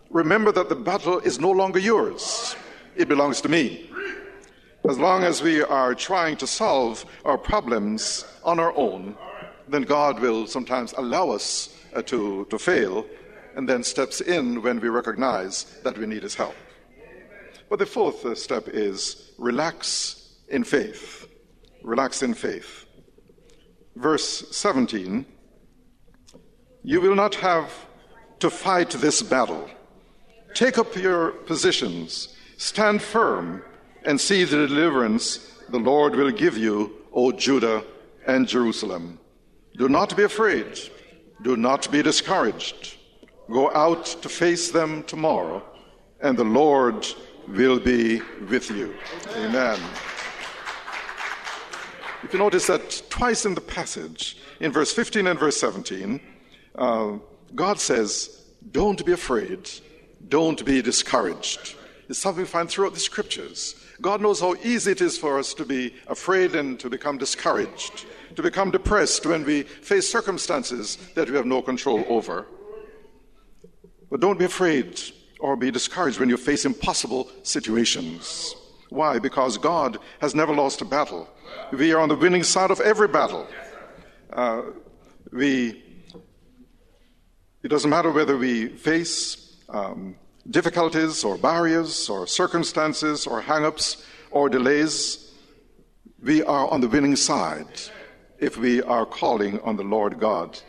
remember 0.09 0.51
that 0.51 0.69
the 0.69 0.75
battle 0.75 1.19
is 1.19 1.39
no 1.39 1.51
longer 1.51 1.77
yours, 1.77 2.55
it 2.95 3.07
belongs 3.07 3.39
to 3.41 3.49
me. 3.49 3.86
As 4.89 4.97
long 4.97 5.25
as 5.25 5.43
we 5.43 5.61
are 5.61 5.93
trying 5.93 6.37
to 6.37 6.47
solve 6.47 7.05
our 7.25 7.37
problems 7.37 8.23
on 8.45 8.57
our 8.57 8.73
own, 8.77 9.17
then 9.67 9.81
God 9.81 10.21
will 10.21 10.47
sometimes 10.47 10.93
allow 10.93 11.29
us 11.29 11.77
uh, 11.93 12.01
to, 12.03 12.45
to 12.49 12.57
fail 12.57 13.05
and 13.57 13.67
then 13.67 13.83
steps 13.83 14.21
in 14.21 14.61
when 14.61 14.79
we 14.79 14.87
recognize 14.87 15.65
that 15.83 15.97
we 15.97 16.05
need 16.05 16.23
his 16.23 16.35
help. 16.35 16.55
But 17.69 17.79
the 17.79 17.85
fourth 17.85 18.25
uh, 18.25 18.33
step 18.33 18.69
is 18.69 19.33
relax 19.37 20.35
in 20.47 20.63
faith. 20.63 21.27
Relax 21.83 22.23
in 22.23 22.33
faith. 22.33 22.85
Verse 23.97 24.55
17 24.55 25.25
You 26.83 27.01
will 27.01 27.15
not 27.15 27.35
have 27.35 27.73
to 28.39 28.49
fight 28.49 28.91
this 28.91 29.21
battle. 29.21 29.69
Take 30.53 30.77
up 30.77 30.95
your 30.95 31.31
positions, 31.31 32.35
stand 32.55 33.01
firm, 33.01 33.63
and 34.07 34.19
see 34.19 34.45
the 34.45 34.67
deliverance 34.67 35.53
the 35.69 35.77
Lord 35.77 36.15
will 36.15 36.31
give 36.31 36.57
you, 36.57 36.95
O 37.11 37.33
Judah 37.33 37.83
and 38.25 38.47
Jerusalem. 38.47 39.19
Do 39.75 39.89
not 39.89 40.15
be 40.15 40.23
afraid, 40.23 40.79
do 41.43 41.57
not 41.57 41.91
be 41.91 42.01
discouraged. 42.01 42.95
Go 43.51 43.69
out 43.73 44.05
to 44.05 44.29
face 44.29 44.71
them 44.71 45.03
tomorrow, 45.03 45.61
and 46.21 46.37
the 46.37 46.45
Lord 46.45 47.05
will 47.49 47.79
be 47.79 48.21
with 48.49 48.71
you. 48.71 48.95
Amen. 49.35 49.79
If 52.23 52.31
you 52.31 52.39
notice 52.39 52.67
that 52.67 53.03
twice 53.09 53.45
in 53.45 53.55
the 53.55 53.61
passage, 53.61 54.37
in 54.61 54.71
verse 54.71 54.93
15 54.93 55.27
and 55.27 55.39
verse 55.39 55.59
17, 55.59 56.19
uh, 56.75 57.11
God 57.55 57.79
says, 57.79 58.45
Don't 58.71 59.05
be 59.05 59.11
afraid, 59.11 59.69
don't 60.29 60.63
be 60.65 60.81
discouraged. 60.81 61.75
It's 62.09 62.19
something 62.19 62.43
we 62.43 62.47
find 62.47 62.69
throughout 62.69 62.93
the 62.93 63.01
scriptures. 63.01 63.75
God 64.01 64.21
knows 64.21 64.39
how 64.39 64.55
easy 64.63 64.91
it 64.91 65.01
is 65.01 65.17
for 65.17 65.39
us 65.39 65.53
to 65.55 65.65
be 65.65 65.93
afraid 66.07 66.55
and 66.55 66.79
to 66.79 66.89
become 66.89 67.17
discouraged, 67.17 68.05
to 68.35 68.43
become 68.43 68.71
depressed 68.71 69.25
when 69.25 69.43
we 69.43 69.63
face 69.63 70.09
circumstances 70.09 70.97
that 71.15 71.29
we 71.29 71.35
have 71.35 71.45
no 71.45 71.61
control 71.61 72.03
over. 72.07 72.45
But 74.09 74.19
don't 74.19 74.39
be 74.39 74.45
afraid 74.45 74.99
or 75.39 75.55
be 75.55 75.71
discouraged 75.71 76.19
when 76.19 76.29
you 76.29 76.37
face 76.37 76.65
impossible 76.65 77.29
situations. 77.43 78.55
Why? 78.89 79.19
Because 79.19 79.57
God 79.57 79.97
has 80.19 80.33
never 80.33 80.53
lost 80.53 80.81
a 80.81 80.85
battle. 80.85 81.27
We 81.71 81.91
are 81.93 81.99
on 81.99 82.09
the 82.09 82.15
winning 82.15 82.43
side 82.43 82.71
of 82.71 82.79
every 82.79 83.07
battle. 83.07 83.47
Uh, 84.31 84.61
we, 85.31 85.83
it 87.63 87.67
doesn't 87.67 87.89
matter 87.89 88.11
whether 88.11 88.37
we 88.37 88.67
face 88.69 89.57
um, 89.69 90.15
difficulties 90.49 91.23
or 91.23 91.37
barriers 91.37 92.09
or 92.09 92.27
circumstances 92.27 93.27
or 93.27 93.41
hang 93.41 93.65
ups 93.65 94.05
or 94.31 94.49
delays, 94.49 95.31
we 96.23 96.43
are 96.43 96.67
on 96.69 96.81
the 96.81 96.87
winning 96.87 97.15
side 97.15 97.67
if 98.39 98.57
we 98.57 98.81
are 98.83 99.05
calling 99.05 99.59
on 99.61 99.75
the 99.75 99.83
Lord 99.83 100.19
God, 100.19 100.59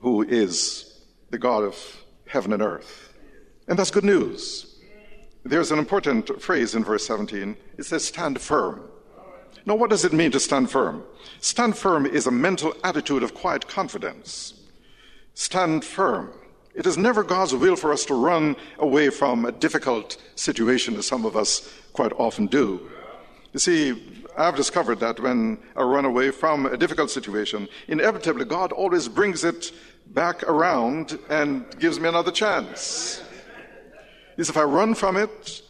who 0.00 0.22
is 0.22 1.02
the 1.30 1.38
God 1.38 1.64
of 1.64 2.04
heaven 2.26 2.52
and 2.52 2.62
earth. 2.62 3.14
And 3.68 3.78
that's 3.78 3.90
good 3.90 4.04
news. 4.04 4.80
There's 5.44 5.70
an 5.70 5.78
important 5.78 6.40
phrase 6.40 6.74
in 6.74 6.84
verse 6.84 7.06
17. 7.06 7.56
It 7.78 7.84
says, 7.84 8.04
stand 8.04 8.40
firm. 8.40 8.88
Now, 9.66 9.76
what 9.76 9.90
does 9.90 10.04
it 10.04 10.12
mean 10.12 10.30
to 10.32 10.40
stand 10.40 10.70
firm? 10.70 11.02
Stand 11.40 11.76
firm 11.76 12.06
is 12.06 12.26
a 12.26 12.30
mental 12.30 12.74
attitude 12.82 13.22
of 13.22 13.34
quiet 13.34 13.66
confidence. 13.66 14.54
Stand 15.34 15.84
firm. 15.84 16.32
It 16.74 16.86
is 16.86 16.98
never 16.98 17.22
God's 17.22 17.54
will 17.54 17.76
for 17.76 17.92
us 17.92 18.04
to 18.06 18.14
run 18.14 18.56
away 18.78 19.10
from 19.10 19.44
a 19.44 19.52
difficult 19.52 20.16
situation, 20.34 20.96
as 20.96 21.06
some 21.06 21.24
of 21.24 21.36
us 21.36 21.72
quite 21.92 22.12
often 22.18 22.46
do. 22.46 22.90
You 23.52 23.60
see, 23.60 24.24
I've 24.36 24.56
discovered 24.56 24.98
that 24.98 25.20
when 25.20 25.58
I 25.76 25.82
run 25.82 26.04
away 26.04 26.32
from 26.32 26.66
a 26.66 26.76
difficult 26.76 27.10
situation, 27.10 27.68
inevitably 27.86 28.44
God 28.44 28.72
always 28.72 29.08
brings 29.08 29.44
it 29.44 29.70
back 30.08 30.42
around 30.42 31.16
and 31.30 31.64
gives 31.78 32.00
me 32.00 32.08
another 32.08 32.32
chance. 32.32 33.22
Is 34.36 34.50
if 34.50 34.56
I 34.56 34.64
run 34.64 34.96
from 34.96 35.16
it, 35.16 35.62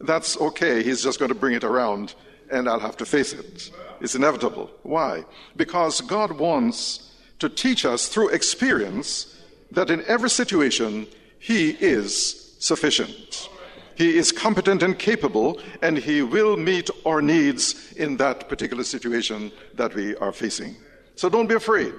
that's 0.00 0.40
okay. 0.40 0.82
He's 0.82 1.02
just 1.02 1.18
going 1.18 1.28
to 1.28 1.34
bring 1.34 1.54
it 1.54 1.64
around 1.64 2.14
and 2.50 2.68
I'll 2.68 2.80
have 2.80 2.96
to 2.98 3.06
face 3.06 3.34
it. 3.34 3.70
It's 4.00 4.14
inevitable. 4.14 4.70
Why? 4.82 5.24
Because 5.56 6.00
God 6.00 6.32
wants 6.32 7.12
to 7.38 7.50
teach 7.50 7.84
us 7.84 8.08
through 8.08 8.30
experience 8.30 9.38
that 9.72 9.90
in 9.90 10.04
every 10.06 10.30
situation, 10.30 11.06
He 11.38 11.70
is 11.70 12.56
sufficient. 12.58 13.48
He 13.94 14.16
is 14.16 14.32
competent 14.32 14.82
and 14.82 14.98
capable, 14.98 15.60
and 15.82 15.98
He 15.98 16.22
will 16.22 16.56
meet 16.56 16.90
our 17.04 17.20
needs 17.20 17.92
in 17.92 18.16
that 18.18 18.48
particular 18.48 18.84
situation 18.84 19.52
that 19.74 19.94
we 19.94 20.16
are 20.16 20.32
facing. 20.32 20.76
So 21.14 21.28
don't 21.28 21.48
be 21.48 21.54
afraid. 21.54 21.94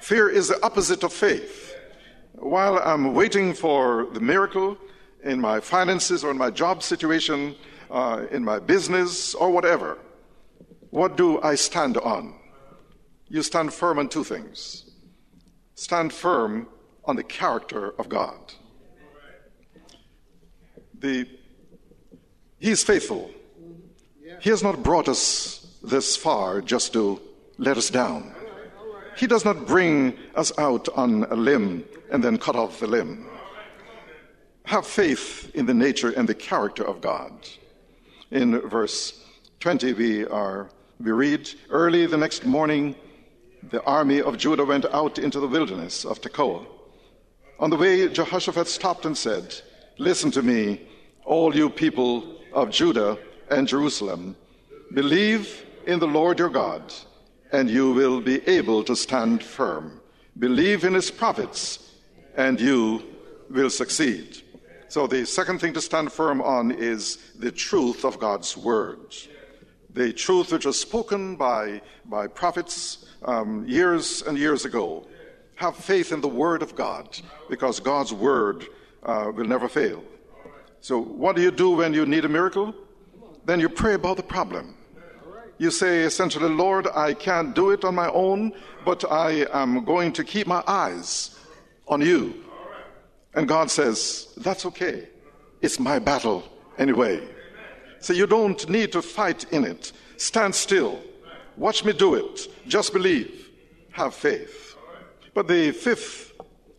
Fear 0.00 0.28
is 0.30 0.48
the 0.48 0.62
opposite 0.64 1.04
of 1.04 1.12
faith. 1.12 1.74
While 2.34 2.78
I'm 2.78 3.14
waiting 3.14 3.54
for 3.54 4.08
the 4.12 4.20
miracle 4.20 4.76
in 5.22 5.40
my 5.40 5.60
finances 5.60 6.24
or 6.24 6.30
in 6.30 6.38
my 6.38 6.50
job 6.50 6.82
situation, 6.82 7.54
uh, 7.90 8.26
in 8.30 8.44
my 8.44 8.58
business 8.58 9.34
or 9.34 9.50
whatever, 9.50 9.98
what 10.90 11.16
do 11.16 11.40
I 11.40 11.54
stand 11.54 11.96
on? 11.98 12.34
You 13.28 13.42
stand 13.42 13.72
firm 13.72 13.98
on 13.98 14.08
two 14.08 14.24
things 14.24 14.88
stand 15.74 16.12
firm 16.12 16.68
on 17.04 17.16
the 17.16 17.24
character 17.24 17.94
of 17.98 18.08
God. 18.08 18.38
The, 20.98 21.28
he 22.58 22.70
is 22.70 22.84
faithful. 22.84 23.30
He 24.40 24.50
has 24.50 24.62
not 24.62 24.82
brought 24.82 25.08
us 25.08 25.66
this 25.82 26.16
far 26.16 26.60
just 26.60 26.92
to 26.92 27.20
let 27.58 27.76
us 27.76 27.90
down. 27.90 28.34
He 29.16 29.26
does 29.26 29.44
not 29.44 29.66
bring 29.66 30.16
us 30.34 30.56
out 30.58 30.88
on 30.94 31.24
a 31.24 31.36
limb 31.36 31.84
and 32.10 32.22
then 32.22 32.38
cut 32.38 32.56
off 32.56 32.80
the 32.80 32.86
limb. 32.86 33.26
Have 34.64 34.86
faith 34.86 35.50
in 35.54 35.66
the 35.66 35.74
nature 35.74 36.10
and 36.10 36.28
the 36.28 36.34
character 36.34 36.84
of 36.84 37.00
God. 37.00 37.32
In 38.30 38.58
verse 38.60 39.20
20, 39.60 39.92
we, 39.94 40.24
are, 40.26 40.70
we 41.00 41.10
read, 41.10 41.50
Early 41.68 42.06
the 42.06 42.16
next 42.16 42.46
morning, 42.46 42.94
the 43.70 43.82
army 43.84 44.22
of 44.22 44.38
Judah 44.38 44.64
went 44.64 44.86
out 44.86 45.18
into 45.18 45.40
the 45.40 45.48
wilderness 45.48 46.04
of 46.04 46.20
Tekoa. 46.20 46.64
On 47.58 47.70
the 47.70 47.76
way, 47.76 48.08
Jehoshaphat 48.08 48.66
stopped 48.66 49.04
and 49.06 49.16
said, 49.16 49.54
Listen 49.98 50.30
to 50.32 50.42
me, 50.42 50.80
all 51.24 51.54
you 51.54 51.70
people 51.70 52.40
of 52.52 52.70
Judah 52.70 53.18
and 53.50 53.68
Jerusalem. 53.68 54.36
Believe 54.92 55.64
in 55.86 55.98
the 55.98 56.06
Lord 56.06 56.38
your 56.38 56.48
God, 56.48 56.92
and 57.52 57.70
you 57.70 57.92
will 57.92 58.20
be 58.20 58.46
able 58.48 58.82
to 58.84 58.96
stand 58.96 59.42
firm. 59.42 60.00
Believe 60.38 60.84
in 60.84 60.94
his 60.94 61.10
prophets, 61.10 61.90
and 62.36 62.60
you 62.60 63.02
will 63.50 63.70
succeed. 63.70 64.42
So, 64.88 65.06
the 65.06 65.24
second 65.24 65.60
thing 65.60 65.72
to 65.74 65.80
stand 65.80 66.12
firm 66.12 66.42
on 66.42 66.70
is 66.70 67.16
the 67.38 67.50
truth 67.50 68.04
of 68.04 68.18
God's 68.18 68.56
word. 68.56 69.14
The 69.94 70.12
truth 70.12 70.52
which 70.52 70.66
was 70.66 70.80
spoken 70.80 71.36
by, 71.36 71.82
by 72.04 72.26
prophets 72.26 73.06
um, 73.24 73.66
years 73.66 74.22
and 74.22 74.36
years 74.36 74.64
ago. 74.64 75.06
Have 75.56 75.76
faith 75.76 76.12
in 76.12 76.20
the 76.20 76.28
word 76.28 76.62
of 76.62 76.74
God, 76.74 77.18
because 77.48 77.80
God's 77.80 78.12
word 78.12 78.66
uh, 79.02 79.30
will 79.34 79.44
never 79.44 79.68
fail. 79.68 80.02
So, 80.80 81.00
what 81.00 81.36
do 81.36 81.42
you 81.42 81.50
do 81.50 81.70
when 81.70 81.94
you 81.94 82.06
need 82.06 82.24
a 82.24 82.28
miracle? 82.28 82.74
Then 83.44 83.60
you 83.60 83.68
pray 83.68 83.94
about 83.94 84.16
the 84.16 84.22
problem. 84.22 84.74
You 85.58 85.70
say 85.70 86.00
essentially, 86.00 86.48
Lord, 86.48 86.88
I 86.88 87.14
can't 87.14 87.54
do 87.54 87.70
it 87.70 87.84
on 87.84 87.94
my 87.94 88.08
own, 88.08 88.52
but 88.84 89.04
I 89.10 89.46
am 89.52 89.84
going 89.84 90.12
to 90.14 90.24
keep 90.24 90.46
my 90.46 90.62
eyes 90.66 91.38
on 91.86 92.00
you. 92.00 92.34
And 93.34 93.46
God 93.46 93.70
says, 93.70 94.34
That's 94.36 94.66
okay. 94.66 95.08
It's 95.60 95.78
my 95.78 95.98
battle 95.98 96.42
anyway. 96.78 97.28
So 98.00 98.12
you 98.12 98.26
don't 98.26 98.68
need 98.68 98.90
to 98.92 99.02
fight 99.02 99.44
in 99.52 99.64
it. 99.64 99.92
Stand 100.16 100.54
still. 100.54 101.00
Watch 101.56 101.84
me 101.84 101.92
do 101.92 102.14
it. 102.14 102.48
Just 102.66 102.92
believe. 102.92 103.48
Have 103.92 104.14
faith. 104.14 104.71
But 105.34 105.48
the 105.48 105.72
fifth 105.72 106.32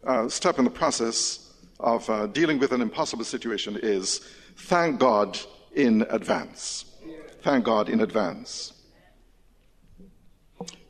uh, 0.06 0.30
step 0.30 0.60
in 0.60 0.66
the 0.66 0.72
process 0.72 1.54
of 1.80 2.08
uh, 2.10 2.28
dealing 2.28 2.60
with 2.60 2.72
an 2.72 2.82
impossible 2.82 3.26
situation 3.26 3.80
is 3.82 4.20
thank 4.56 5.00
God 5.00 5.40
in 5.74 6.06
advance. 6.10 6.86
Thank 7.42 7.66
God 7.66 7.90
in 7.90 8.02
advance. 8.02 8.74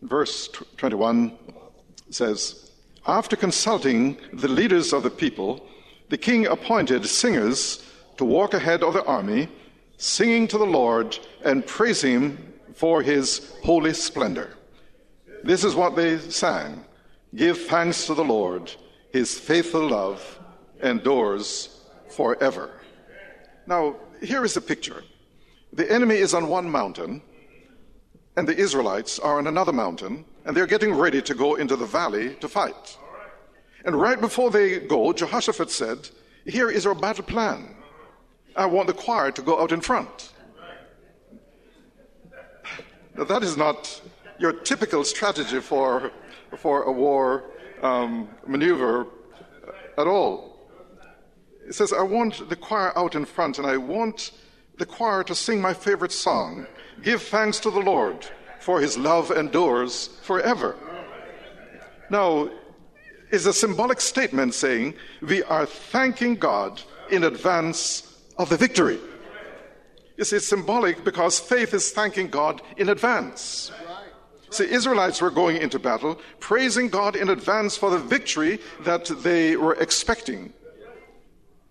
Verse 0.02 0.50
21 0.78 1.38
says, 2.10 2.72
after 3.08 3.36
consulting 3.36 4.18
the 4.34 4.48
leaders 4.48 4.94
of 4.94 5.04
the 5.04 5.10
people, 5.10 5.66
the 6.10 6.18
king 6.18 6.46
appointed 6.48 7.06
singers 7.06 7.84
to 8.18 8.26
walk 8.26 8.54
ahead 8.54 8.84
of 8.84 8.94
the 8.94 9.04
army, 9.06 9.48
singing 9.98 10.48
to 10.50 10.58
the 10.58 10.66
Lord 10.66 11.18
and 11.44 11.66
praising 11.66 12.12
him 12.12 12.54
for 12.74 13.02
his 13.02 13.54
holy 13.64 13.94
splendor. 13.94 14.54
This 15.44 15.64
is 15.64 15.76
what 15.76 15.96
they 15.96 16.18
sang 16.20 16.84
Give 17.36 17.58
thanks 17.58 18.06
to 18.08 18.14
the 18.14 18.24
Lord, 18.24 18.72
his 19.12 19.40
faithful 19.40 19.90
love 19.90 20.40
endures 20.82 21.82
forever. 22.10 22.70
Now, 23.66 23.96
here 24.22 24.44
is 24.46 24.58
a 24.58 24.62
picture 24.62 25.04
the 25.72 25.92
enemy 25.92 26.18
is 26.18 26.36
on 26.36 26.48
one 26.48 26.70
mountain, 26.70 27.24
and 28.38 28.48
the 28.48 28.56
Israelites 28.56 29.18
are 29.18 29.40
on 29.40 29.48
another 29.48 29.74
mountain, 29.74 30.24
and 30.46 30.56
they're 30.56 30.68
getting 30.68 30.94
ready 30.94 31.22
to 31.24 31.34
go 31.34 31.56
into 31.56 31.76
the 31.76 31.86
valley 31.86 32.36
to 32.36 32.48
fight. 32.48 32.98
And 33.84 34.00
right 34.00 34.22
before 34.22 34.52
they 34.52 34.80
go, 34.80 35.12
Jehoshaphat 35.14 35.72
said, 35.72 36.10
Here 36.46 36.70
is 36.70 36.86
our 36.86 36.94
battle 36.94 37.26
plan. 37.26 37.76
I 38.56 38.68
want 38.68 38.88
the 38.88 38.94
choir 38.94 39.32
to 39.32 39.42
go 39.42 39.60
out 39.60 39.72
in 39.72 39.82
front. 39.82 40.32
Now, 43.18 43.24
that 43.24 43.42
is 43.42 43.58
not 43.58 44.02
your 44.38 44.54
typical 44.54 45.04
strategy 45.04 45.60
for, 45.60 46.12
for 46.58 46.84
a 46.84 46.92
war 46.92 47.46
um, 47.82 48.30
maneuver 48.48 49.08
at 49.98 50.08
all. 50.08 50.54
It 51.68 51.76
says, 51.76 51.94
I 51.94 52.02
want 52.02 52.50
the 52.50 52.56
choir 52.56 52.98
out 52.98 53.16
in 53.16 53.26
front, 53.26 53.58
and 53.58 53.68
I 53.68 53.78
want 53.78 54.32
the 54.78 54.86
choir 54.86 55.24
to 55.24 55.36
sing 55.36 55.62
my 55.62 55.74
favorite 55.74 56.12
song 56.12 56.68
Give 57.02 57.22
thanks 57.22 57.60
to 57.62 57.72
the 57.72 57.80
Lord, 57.80 58.26
for 58.60 58.80
his 58.80 58.98
love 58.98 59.32
endures 59.32 60.08
forever. 60.22 60.78
Now, 62.10 62.50
is 63.32 63.48
a 63.48 63.54
symbolic 63.54 64.00
statement 64.00 64.54
saying 64.54 64.94
we 65.22 65.42
are 65.44 65.66
thanking 65.66 66.36
God 66.36 66.82
in 67.10 67.24
advance 67.24 68.16
of 68.38 68.50
the 68.50 68.58
victory. 68.58 69.00
You 70.18 70.24
see, 70.24 70.36
it's 70.36 70.48
symbolic 70.48 71.04
because 71.04 71.40
faith 71.40 71.74
is 71.74 71.92
thanking 71.92 72.28
God 72.28 72.62
in 72.78 72.90
advance. 72.90 73.72
See, 74.54 74.70
Israelites 74.70 75.20
were 75.20 75.32
going 75.32 75.58
into 75.58 75.80
battle 75.80 76.20
praising 76.40 76.88
God 76.88 77.16
in 77.16 77.30
advance 77.30 77.76
for 77.76 77.90
the 77.90 77.98
victory 77.98 78.60
that 78.82 79.06
they 79.24 79.56
were 79.56 79.74
expecting. 79.76 80.54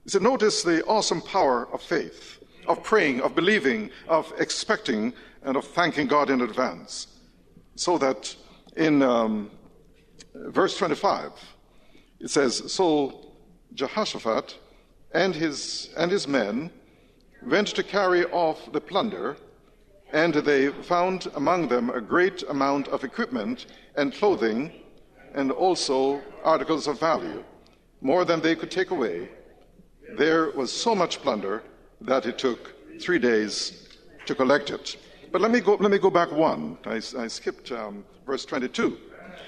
So 0.07 0.19
notice 0.19 0.65
the 0.65 0.85
awesome 0.87 1.23
power 1.23 1.69
of 1.73 1.81
faith, 1.81 2.43
of 2.67 2.83
praying, 2.83 3.21
of 3.21 3.37
believing, 3.37 3.91
of 4.09 4.33
expecting, 4.37 5.13
and 5.45 5.57
of 5.57 5.65
thanking 5.65 6.09
God 6.09 6.29
in 6.29 6.41
advance. 6.41 7.07
So 7.77 7.99
that 7.99 8.35
in 8.77 9.01
um, 9.01 9.53
verse 10.35 10.77
25, 10.77 11.31
it 12.19 12.31
says, 12.31 12.73
So 12.73 13.33
Jehoshaphat 13.75 14.59
and 15.13 15.37
his, 15.37 15.91
and 15.97 16.11
his 16.11 16.27
men 16.27 16.71
went 17.47 17.69
to 17.69 17.85
carry 17.85 18.25
off 18.27 18.73
the 18.73 18.81
plunder, 18.81 19.37
and 20.13 20.35
they 20.35 20.69
found 20.69 21.29
among 21.35 21.69
them 21.69 21.91
a 21.91 22.01
great 22.01 22.43
amount 22.49 22.89
of 22.89 23.03
equipment 23.03 23.67
and 23.97 24.13
clothing, 24.13 24.71
and 25.35 25.51
also 25.51 26.21
articles 26.45 26.87
of 26.87 27.01
value, 27.01 27.43
more 28.03 28.25
than 28.25 28.41
they 28.41 28.55
could 28.55 28.71
take 28.71 28.91
away. 28.91 29.29
There 30.17 30.51
was 30.51 30.71
so 30.71 30.95
much 30.95 31.23
plunder 31.23 31.63
that 32.03 32.27
it 32.27 32.39
took 32.39 32.75
three 33.01 33.19
days 33.19 33.89
to 34.27 34.35
collect 34.35 34.71
it. 34.71 34.97
But 35.31 35.41
let 35.41 35.51
me 35.51 35.61
go, 35.61 35.77
let 35.77 35.91
me 35.91 35.99
go 35.99 36.11
back 36.11 36.31
one. 36.31 36.77
I, 36.85 36.97
I 37.19 37.27
skipped 37.29 37.73
um, 37.73 38.05
verse 38.27 38.45
22. 38.45 38.99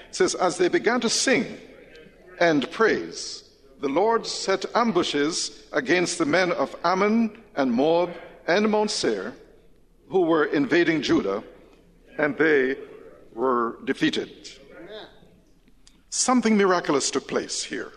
It 0.09 0.15
says, 0.15 0.35
As 0.35 0.57
they 0.57 0.69
began 0.69 1.01
to 1.03 1.11
sing 1.11 1.59
and 2.41 2.71
praise, 2.71 3.51
the 3.81 3.89
Lord 3.89 4.27
set 4.27 4.65
ambushes 4.75 5.67
against 5.73 6.17
the 6.17 6.25
men 6.25 6.53
of 6.53 6.75
Ammon 6.85 7.43
and 7.55 7.71
Moab 7.71 8.15
and 8.47 8.71
Mount 8.71 8.91
Seir 8.91 9.35
who 10.09 10.21
were 10.21 10.45
invading 10.47 11.03
Judah, 11.03 11.43
and 12.19 12.37
they 12.37 12.77
were 13.35 13.79
defeated. 13.85 14.31
Something 16.11 16.57
miraculous 16.57 17.11
took 17.11 17.27
place 17.27 17.65
here 17.65 17.93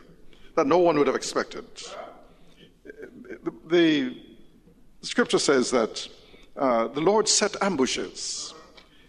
that 0.55 0.65
no 0.65 0.79
one 0.79 0.97
would 0.97 1.05
have 1.07 1.15
expected. 1.15 1.65
The, 3.67 4.17
scripture 5.01 5.37
says 5.37 5.69
that 5.71 6.07
uh, 6.57 6.87
the 6.87 6.99
Lord 6.99 7.29
set 7.29 7.55
ambushes. 7.61 8.53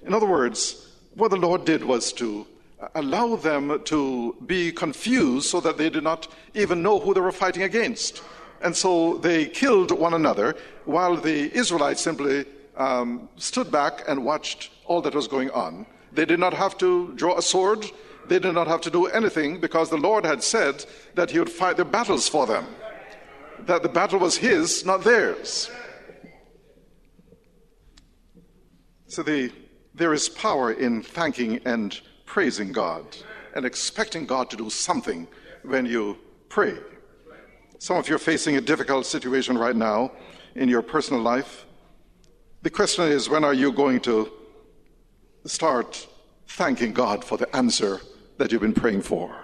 In 0.05 0.13
other 0.13 0.27
words, 0.27 0.93
what 1.15 1.31
the 1.31 1.37
Lord 1.37 1.65
did 1.65 1.83
was 1.83 2.13
to 2.15 2.47
allow 2.95 3.35
them 3.37 3.83
to 3.85 4.37
be 4.47 4.71
confused 4.71 5.49
so 5.49 5.61
that 5.61 5.79
they 5.79 5.91
did 5.91 6.05
not 6.05 6.29
even 6.55 6.83
know 6.83 7.01
who 7.01 7.15
they 7.15 7.21
were 7.21 7.33
fighting 7.33 7.63
against. 7.63 8.23
And 8.61 8.77
so 8.77 9.17
they 9.19 9.47
killed 9.47 9.91
one 9.91 10.15
another 10.15 10.55
while 10.85 11.17
the 11.17 11.53
Israelites 11.57 12.03
simply 12.03 12.45
um, 12.79 13.29
stood 13.37 13.71
back 13.71 14.05
and 14.09 14.25
watched 14.25 14.71
all 14.87 15.03
that 15.03 15.15
was 15.15 15.29
going 15.29 15.51
on. 15.51 15.85
They 16.13 16.25
did 16.25 16.41
not 16.41 16.55
have 16.55 16.79
to 16.79 17.13
draw 17.15 17.37
a 17.37 17.43
sword, 17.43 17.85
they 18.29 18.39
did 18.39 18.55
not 18.55 18.67
have 18.67 18.81
to 18.83 18.91
do 18.91 19.07
anything 19.07 19.61
because 19.61 19.91
the 19.91 19.97
Lord 19.97 20.25
had 20.25 20.43
said 20.43 20.85
that 21.15 21.31
He 21.31 21.39
would 21.39 21.51
fight 21.51 21.77
their 21.77 21.85
battles 21.85 22.29
for 22.29 22.47
them, 22.47 22.67
that 23.61 23.83
the 23.83 23.89
battle 23.89 24.19
was 24.19 24.37
His, 24.37 24.85
not 24.85 25.05
theirs. 25.05 25.71
So 29.07 29.23
the, 29.23 29.51
there 29.95 30.13
is 30.13 30.29
power 30.29 30.71
in 30.71 31.03
thanking 31.03 31.61
and 31.65 31.99
praising 32.27 32.73
God 32.73 33.05
and 33.55 33.65
expecting 33.65 34.27
God 34.27 34.51
to 34.51 34.57
do 34.57 34.69
something 34.69 35.27
when 35.63 35.87
you 35.87 36.19
pray. 36.51 36.77
Some 37.79 37.97
of 37.97 38.09
you 38.09 38.17
are 38.17 38.19
facing 38.19 38.57
a 38.57 38.61
difficult 38.61 39.07
situation 39.07 39.57
right 39.57 39.75
now 39.75 40.13
in 40.55 40.69
your 40.69 40.83
personal 40.83 41.23
life. 41.23 41.65
The 42.63 42.71
question 42.71 43.05
is 43.05 43.29
when 43.29 43.45
are 43.45 43.55
you 43.55 43.73
going 43.73 44.01
to 44.01 44.33
start 45.45 46.07
thanking 46.49 46.93
God 46.93 47.25
for 47.25 47.39
the 47.39 47.55
answer 47.55 48.01
that 48.39 48.51
you've 48.51 48.63
been 48.63 48.73
praying 48.73 49.03
for? 49.03 49.35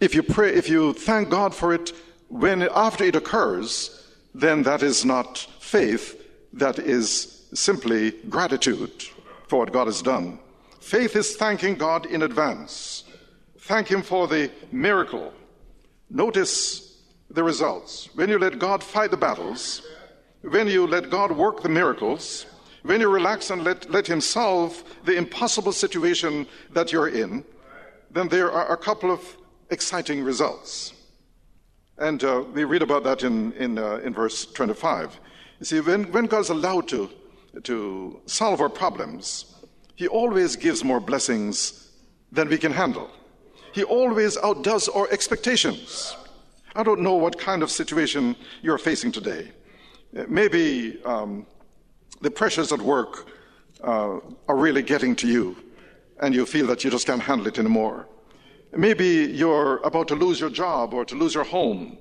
If 0.00 0.14
you 0.14 0.22
pray, 0.22 0.54
if 0.54 0.68
you 0.68 0.92
thank 0.92 1.30
God 1.30 1.54
for 1.54 1.74
it 1.74 1.92
when 2.28 2.62
after 2.62 3.04
it 3.04 3.16
occurs, 3.16 4.06
then 4.34 4.62
that 4.62 4.82
is 4.82 5.04
not 5.04 5.38
faith, 5.58 6.24
that 6.52 6.78
is 6.78 7.48
simply 7.52 8.12
gratitude 8.28 9.02
for 9.48 9.58
what 9.60 9.72
God 9.72 9.86
has 9.86 10.02
done. 10.02 10.38
Faith 10.80 11.16
is 11.16 11.34
thanking 11.34 11.74
God 11.74 12.06
in 12.06 12.22
advance. 12.22 13.04
Thank 13.58 13.88
Him 13.88 14.02
for 14.02 14.28
the 14.28 14.50
miracle. 14.70 15.32
Notice 16.08 17.02
the 17.30 17.42
results. 17.42 18.08
When 18.14 18.28
you 18.28 18.38
let 18.38 18.58
God 18.58 18.82
fight 18.82 19.10
the 19.10 19.16
battles, 19.16 19.82
when 20.42 20.68
you 20.68 20.86
let 20.86 21.10
God 21.10 21.32
work 21.32 21.62
the 21.62 21.68
miracles, 21.68 22.46
when 22.82 23.00
you 23.00 23.08
relax 23.08 23.50
and 23.50 23.64
let, 23.64 23.90
let 23.90 24.06
Him 24.06 24.20
solve 24.20 24.82
the 25.04 25.16
impossible 25.16 25.72
situation 25.72 26.46
that 26.72 26.92
you're 26.92 27.08
in, 27.08 27.44
then 28.10 28.28
there 28.28 28.50
are 28.50 28.72
a 28.72 28.76
couple 28.76 29.10
of 29.10 29.20
exciting 29.70 30.22
results. 30.22 30.94
And 31.98 32.22
uh, 32.22 32.44
we 32.52 32.64
read 32.64 32.82
about 32.82 33.04
that 33.04 33.24
in, 33.24 33.52
in, 33.54 33.78
uh, 33.78 33.96
in 33.96 34.14
verse 34.14 34.46
25. 34.46 35.18
You 35.58 35.66
see, 35.66 35.80
when, 35.80 36.10
when 36.12 36.26
God's 36.26 36.50
allowed 36.50 36.88
to, 36.88 37.10
to 37.64 38.20
solve 38.26 38.60
our 38.60 38.68
problems, 38.68 39.56
He 39.96 40.06
always 40.06 40.54
gives 40.54 40.84
more 40.84 41.00
blessings 41.00 41.90
than 42.30 42.48
we 42.48 42.58
can 42.58 42.72
handle. 42.72 43.10
He 43.72 43.82
always 43.82 44.36
outdoes 44.38 44.88
our 44.88 45.10
expectations. 45.10 46.16
I 46.74 46.82
don't 46.84 47.00
know 47.00 47.14
what 47.14 47.38
kind 47.38 47.62
of 47.62 47.70
situation 47.70 48.36
you're 48.62 48.78
facing 48.78 49.10
today. 49.10 49.50
Maybe 50.12 51.02
um, 51.04 51.46
the 52.20 52.30
pressures 52.30 52.72
at 52.72 52.80
work 52.80 53.30
uh, 53.82 54.18
are 54.48 54.56
really 54.56 54.82
getting 54.82 55.14
to 55.16 55.28
you, 55.28 55.56
and 56.20 56.34
you 56.34 56.46
feel 56.46 56.66
that 56.68 56.84
you 56.84 56.90
just 56.90 57.06
can't 57.06 57.22
handle 57.22 57.46
it 57.46 57.58
anymore. 57.58 58.08
Maybe 58.76 59.06
you're 59.06 59.78
about 59.78 60.08
to 60.08 60.14
lose 60.14 60.40
your 60.40 60.50
job 60.50 60.92
or 60.92 61.04
to 61.04 61.14
lose 61.14 61.34
your 61.34 61.44
home. 61.44 61.96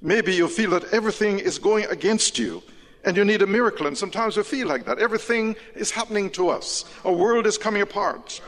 Maybe 0.00 0.34
you 0.34 0.48
feel 0.48 0.70
that 0.70 0.92
everything 0.92 1.38
is 1.38 1.58
going 1.58 1.84
against 1.86 2.38
you 2.38 2.62
and 3.04 3.16
you 3.16 3.24
need 3.24 3.42
a 3.42 3.46
miracle. 3.46 3.86
And 3.86 3.96
sometimes 3.96 4.36
we 4.36 4.42
feel 4.42 4.66
like 4.66 4.84
that. 4.86 4.98
Everything 4.98 5.56
is 5.74 5.90
happening 5.90 6.30
to 6.30 6.48
us. 6.48 6.84
Our 7.04 7.12
world 7.12 7.46
is 7.46 7.56
coming 7.56 7.82
apart. 7.82 8.40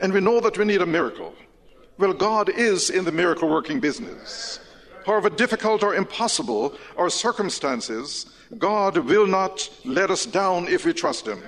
And 0.00 0.12
we 0.12 0.20
know 0.20 0.40
that 0.40 0.56
we 0.56 0.64
need 0.64 0.80
a 0.80 0.86
miracle. 0.86 1.34
Well, 1.98 2.12
God 2.12 2.48
is 2.48 2.90
in 2.90 3.04
the 3.04 3.12
miracle 3.12 3.48
working 3.48 3.80
business. 3.80 4.60
However 5.08 5.30
difficult 5.30 5.82
or 5.82 5.94
impossible 5.94 6.74
our 6.98 7.08
circumstances, 7.08 8.26
God 8.58 8.98
will 8.98 9.26
not 9.26 9.70
let 9.86 10.10
us 10.10 10.26
down 10.26 10.68
if 10.68 10.84
we 10.84 10.92
trust 10.92 11.26
Him. 11.26 11.42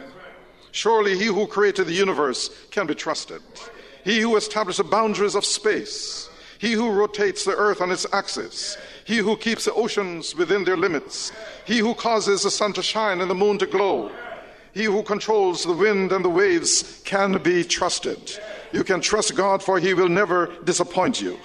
Surely 0.73 1.19
He 1.19 1.27
who 1.27 1.47
created 1.47 1.87
the 1.87 1.93
universe 1.93 2.49
can 2.71 2.87
be 2.87 2.95
trusted. 2.95 3.43
He 4.03 4.21
who 4.21 4.37
established 4.37 4.79
the 4.79 4.85
boundaries 4.85 5.35
of 5.35 5.45
space, 5.45 6.31
he 6.59 6.73
who 6.73 6.91
rotates 6.91 7.45
the 7.45 7.55
earth 7.55 7.83
on 7.83 7.91
its 7.91 8.07
axis, 8.15 8.79
he 9.05 9.19
who 9.19 9.37
keeps 9.37 9.67
the 9.67 9.75
oceans 9.75 10.35
within 10.35 10.65
their 10.65 10.79
limits, 10.79 11.31
he 11.67 11.81
who 11.81 11.93
causes 11.93 12.45
the 12.45 12.51
sun 12.51 12.73
to 12.73 12.83
shine 12.83 13.21
and 13.21 13.31
the 13.31 13.35
moon 13.35 13.59
to 13.59 13.67
glow, 13.67 14.11
he 14.73 14.85
who 14.85 15.03
controls 15.03 15.65
the 15.65 15.75
wind 15.75 16.13
and 16.13 16.25
the 16.25 16.31
waves 16.31 17.03
can 17.05 17.37
be 17.43 17.63
trusted. 17.63 18.39
You 18.73 18.85
can 18.85 19.03
trust 19.03 19.37
God, 19.37 19.63
for 19.63 19.79
he 19.79 19.93
will 19.93 20.09
never 20.09 20.47
disappoint 20.65 21.21
you. 21.21 21.39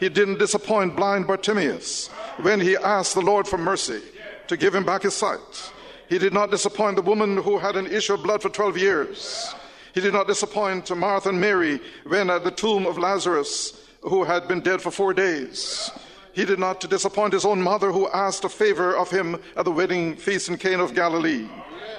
He 0.00 0.08
didn't 0.08 0.38
disappoint 0.38 0.96
blind 0.96 1.26
Bartimaeus 1.26 2.08
when 2.40 2.60
he 2.60 2.76
asked 2.76 3.14
the 3.14 3.20
Lord 3.20 3.48
for 3.48 3.58
mercy 3.58 4.00
to 4.46 4.56
give 4.56 4.74
him 4.74 4.84
back 4.84 5.02
his 5.02 5.14
sight. 5.14 5.72
He 6.08 6.18
did 6.18 6.32
not 6.32 6.50
disappoint 6.50 6.96
the 6.96 7.02
woman 7.02 7.36
who 7.36 7.58
had 7.58 7.76
an 7.76 7.86
issue 7.86 8.14
of 8.14 8.22
blood 8.22 8.40
for 8.40 8.48
12 8.48 8.78
years. 8.78 9.54
He 9.92 10.00
did 10.00 10.12
not 10.12 10.26
disappoint 10.26 10.94
Martha 10.96 11.28
and 11.30 11.40
Mary 11.40 11.80
when 12.06 12.30
at 12.30 12.44
the 12.44 12.50
tomb 12.50 12.86
of 12.86 12.98
Lazarus, 12.98 13.84
who 14.02 14.24
had 14.24 14.46
been 14.48 14.60
dead 14.60 14.80
for 14.80 14.90
four 14.90 15.12
days. 15.12 15.90
He 16.32 16.44
did 16.44 16.58
not 16.58 16.80
disappoint 16.80 17.32
his 17.32 17.44
own 17.44 17.60
mother, 17.60 17.90
who 17.90 18.08
asked 18.10 18.44
a 18.44 18.48
favor 18.48 18.96
of 18.96 19.10
him 19.10 19.40
at 19.56 19.64
the 19.64 19.72
wedding 19.72 20.14
feast 20.14 20.48
in 20.48 20.56
Cana 20.56 20.84
of 20.84 20.94
Galilee. 20.94 21.48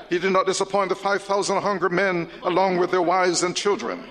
He 0.10 0.20
did 0.20 0.32
not 0.32 0.46
disappoint 0.46 0.90
the 0.90 0.96
5,000 0.96 1.62
hungry 1.62 1.90
men 1.90 2.30
along 2.44 2.78
with 2.78 2.92
their 2.92 3.02
wives 3.02 3.44
and 3.44 3.56
children. 3.56 4.04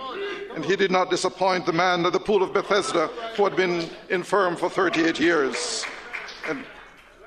And 0.55 0.65
he 0.65 0.77
did 0.77 0.91
not 0.91 1.11
disappoint 1.11 1.67
the 1.67 1.73
man 1.73 2.07
at 2.07 2.13
the 2.13 2.21
pool 2.21 2.43
of 2.43 2.53
Bethesda 2.53 3.09
who 3.37 3.45
had 3.45 3.57
been 3.57 3.89
infirm 4.09 4.57
for 4.57 4.71
38 4.71 5.21
years. 5.21 5.85
And, 6.49 6.65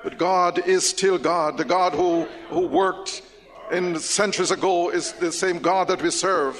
but 0.02 0.18
God 0.18 0.66
is 0.66 0.88
still 0.88 1.18
God. 1.18 1.56
The 1.56 1.64
God 1.64 1.92
who, 1.92 2.24
who 2.48 2.66
worked 2.66 3.22
in 3.70 3.98
centuries 3.98 4.50
ago 4.50 4.90
is 4.90 5.12
the 5.12 5.32
same 5.32 5.58
God 5.58 5.88
that 5.88 6.02
we 6.02 6.10
serve. 6.10 6.56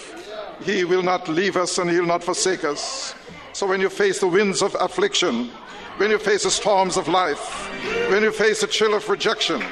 He 0.62 0.84
will 0.84 1.02
not 1.02 1.28
leave 1.28 1.56
us 1.56 1.78
and 1.78 1.90
He 1.90 1.98
will 1.98 2.06
not 2.06 2.22
forsake 2.22 2.64
us. 2.64 3.14
So 3.52 3.66
when 3.66 3.80
you 3.80 3.90
face 3.90 4.20
the 4.20 4.28
winds 4.28 4.62
of 4.62 4.76
affliction, 4.80 5.50
when 5.98 6.10
you 6.10 6.18
face 6.18 6.44
the 6.44 6.50
storms 6.50 6.96
of 6.96 7.08
life, 7.08 7.68
when 8.10 8.22
you 8.22 8.32
face 8.32 8.62
the 8.62 8.66
chill 8.66 8.94
of 8.94 9.08
rejection, 9.08 9.62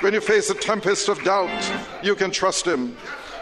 when 0.00 0.14
you 0.14 0.20
face 0.20 0.50
a 0.50 0.54
tempest 0.54 1.08
of 1.08 1.22
doubt, 1.24 1.72
you 2.02 2.14
can 2.14 2.30
trust 2.30 2.66
Him. 2.66 2.96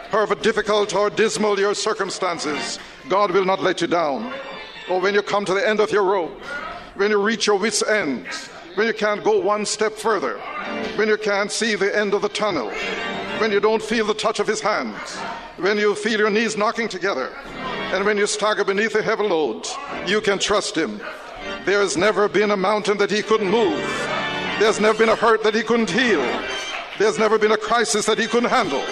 However 0.09 0.35
difficult 0.35 0.95
or 0.95 1.09
dismal 1.09 1.59
your 1.59 1.75
circumstances, 1.75 2.79
God 3.09 3.31
will 3.31 3.45
not 3.45 3.61
let 3.61 3.81
you 3.81 3.87
down. 3.87 4.33
Or 4.89 5.01
when 5.01 5.13
you 5.13 5.21
come 5.21 5.45
to 5.45 5.53
the 5.53 5.67
end 5.67 5.79
of 5.79 5.91
your 5.91 6.03
rope, 6.03 6.39
when 6.95 7.11
you 7.11 7.21
reach 7.21 7.47
your 7.47 7.57
wits' 7.57 7.83
end, 7.83 8.27
when 8.75 8.87
you 8.87 8.93
can't 8.93 9.23
go 9.23 9.39
one 9.39 9.65
step 9.65 9.93
further, 9.93 10.37
when 10.95 11.07
you 11.07 11.17
can't 11.17 11.51
see 11.51 11.75
the 11.75 11.95
end 11.97 12.13
of 12.13 12.21
the 12.21 12.29
tunnel, 12.29 12.69
when 13.39 13.51
you 13.51 13.59
don't 13.59 13.81
feel 13.81 14.05
the 14.05 14.13
touch 14.13 14.39
of 14.39 14.47
His 14.47 14.61
hand, 14.61 14.95
when 15.57 15.77
you 15.77 15.95
feel 15.95 16.19
your 16.19 16.29
knees 16.29 16.55
knocking 16.55 16.87
together, 16.87 17.33
and 17.93 18.05
when 18.05 18.17
you 18.17 18.27
stagger 18.27 18.63
beneath 18.63 18.95
a 18.95 19.01
heavy 19.01 19.23
load, 19.23 19.67
you 20.05 20.21
can 20.21 20.39
trust 20.39 20.77
Him. 20.77 21.01
There 21.65 21.81
has 21.81 21.97
never 21.97 22.27
been 22.29 22.51
a 22.51 22.57
mountain 22.57 22.97
that 22.97 23.11
He 23.11 23.21
couldn't 23.21 23.49
move. 23.49 24.04
There's 24.59 24.79
never 24.79 24.97
been 24.97 25.09
a 25.09 25.15
hurt 25.15 25.43
that 25.43 25.53
He 25.53 25.63
couldn't 25.63 25.89
heal. 25.89 26.21
There's 26.97 27.19
never 27.19 27.37
been 27.37 27.51
a 27.51 27.57
crisis 27.57 28.05
that 28.05 28.17
He 28.17 28.27
couldn't 28.27 28.49
handle. 28.49 28.83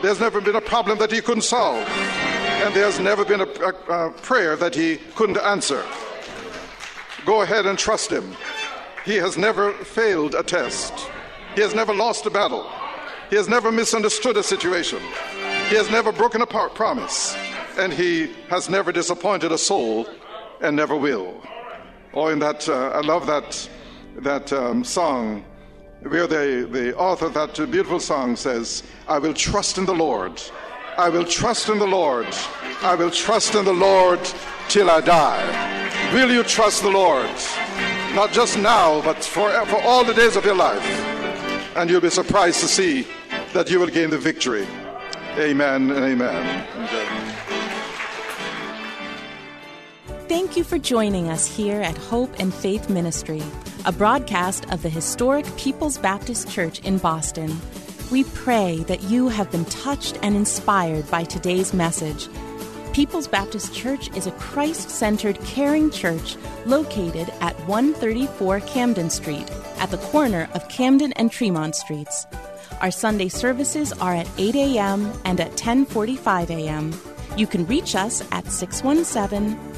There's 0.00 0.20
never 0.20 0.40
been 0.40 0.56
a 0.56 0.60
problem 0.60 0.98
that 0.98 1.10
He 1.10 1.20
couldn't 1.20 1.42
solve. 1.42 1.86
And 1.86 2.74
there's 2.74 3.00
never 3.00 3.24
been 3.24 3.40
a, 3.40 3.46
a, 3.46 4.08
a 4.08 4.10
prayer 4.12 4.56
that 4.56 4.74
He 4.74 4.96
couldn't 5.14 5.38
answer. 5.38 5.84
Go 7.24 7.42
ahead 7.42 7.66
and 7.66 7.78
trust 7.78 8.10
Him. 8.10 8.36
He 9.04 9.16
has 9.16 9.36
never 9.36 9.72
failed 9.72 10.34
a 10.34 10.42
test. 10.42 10.92
He 11.54 11.60
has 11.60 11.74
never 11.74 11.94
lost 11.94 12.26
a 12.26 12.30
battle. 12.30 12.70
He 13.30 13.36
has 13.36 13.48
never 13.48 13.72
misunderstood 13.72 14.36
a 14.36 14.42
situation. 14.42 15.00
He 15.68 15.74
has 15.74 15.90
never 15.90 16.12
broken 16.12 16.42
a 16.42 16.46
promise. 16.46 17.36
And 17.78 17.92
he 17.92 18.32
has 18.48 18.70
never 18.70 18.92
disappointed 18.92 19.52
a 19.52 19.58
soul 19.58 20.06
and 20.60 20.76
never 20.76 20.96
will. 20.96 21.42
Oh, 22.14 22.28
in 22.28 22.38
that, 22.38 22.68
uh, 22.68 22.90
I 22.94 23.00
love 23.00 23.26
that, 23.26 23.68
that 24.22 24.52
um, 24.52 24.84
song 24.84 25.44
where 26.02 26.26
the, 26.26 26.68
the 26.70 26.96
author 26.96 27.26
of 27.26 27.34
that 27.34 27.54
beautiful 27.70 28.00
song 28.00 28.36
says, 28.36 28.82
I 29.08 29.18
will 29.18 29.34
trust 29.34 29.78
in 29.78 29.86
the 29.86 29.94
Lord. 29.94 30.40
I 30.98 31.08
will 31.08 31.24
trust 31.24 31.68
in 31.68 31.78
the 31.78 31.86
Lord. 31.86 32.28
I 32.82 32.94
will 32.94 33.10
trust 33.10 33.54
in 33.54 33.64
the 33.64 33.72
Lord 33.72 34.20
till 34.68 34.90
I 34.90 35.00
die. 35.00 36.12
Will 36.14 36.30
you 36.30 36.42
trust 36.42 36.82
the 36.82 36.90
Lord? 36.90 37.30
Not 38.14 38.32
just 38.32 38.58
now, 38.58 39.02
but 39.02 39.24
for, 39.24 39.50
for 39.66 39.82
all 39.82 40.04
the 40.04 40.14
days 40.14 40.36
of 40.36 40.44
your 40.44 40.54
life. 40.54 40.84
And 41.76 41.90
you'll 41.90 42.00
be 42.00 42.10
surprised 42.10 42.60
to 42.60 42.68
see 42.68 43.06
that 43.52 43.70
you 43.70 43.80
will 43.80 43.88
gain 43.88 44.10
the 44.10 44.18
victory. 44.18 44.66
Amen 45.38 45.90
and 45.90 46.04
amen. 46.04 47.45
Thank 50.28 50.56
you 50.56 50.64
for 50.64 50.76
joining 50.76 51.28
us 51.28 51.46
here 51.46 51.80
at 51.80 51.96
Hope 51.96 52.40
and 52.40 52.52
Faith 52.52 52.90
Ministry, 52.90 53.40
a 53.84 53.92
broadcast 53.92 54.68
of 54.72 54.82
the 54.82 54.88
historic 54.88 55.46
People's 55.56 55.98
Baptist 55.98 56.50
Church 56.50 56.80
in 56.80 56.98
Boston. 56.98 57.56
We 58.10 58.24
pray 58.24 58.78
that 58.88 59.04
you 59.04 59.28
have 59.28 59.52
been 59.52 59.64
touched 59.66 60.18
and 60.22 60.34
inspired 60.34 61.08
by 61.12 61.22
today's 61.22 61.72
message. 61.72 62.28
People's 62.92 63.28
Baptist 63.28 63.72
Church 63.72 64.10
is 64.16 64.26
a 64.26 64.32
Christ 64.32 64.90
centered, 64.90 65.38
caring 65.44 65.92
church 65.92 66.36
located 66.64 67.32
at 67.40 67.54
134 67.68 68.58
Camden 68.60 69.10
Street, 69.10 69.48
at 69.78 69.92
the 69.92 69.98
corner 69.98 70.48
of 70.54 70.68
Camden 70.68 71.12
and 71.12 71.30
Tremont 71.30 71.76
Streets. 71.76 72.26
Our 72.80 72.90
Sunday 72.90 73.28
services 73.28 73.92
are 73.92 74.16
at 74.16 74.28
8 74.38 74.56
a.m. 74.56 75.12
and 75.24 75.38
at 75.40 75.52
10:45 75.52 76.50
a.m. 76.50 76.92
You 77.36 77.46
can 77.46 77.64
reach 77.66 77.94
us 77.94 78.26
at 78.32 78.50
617 78.50 79.75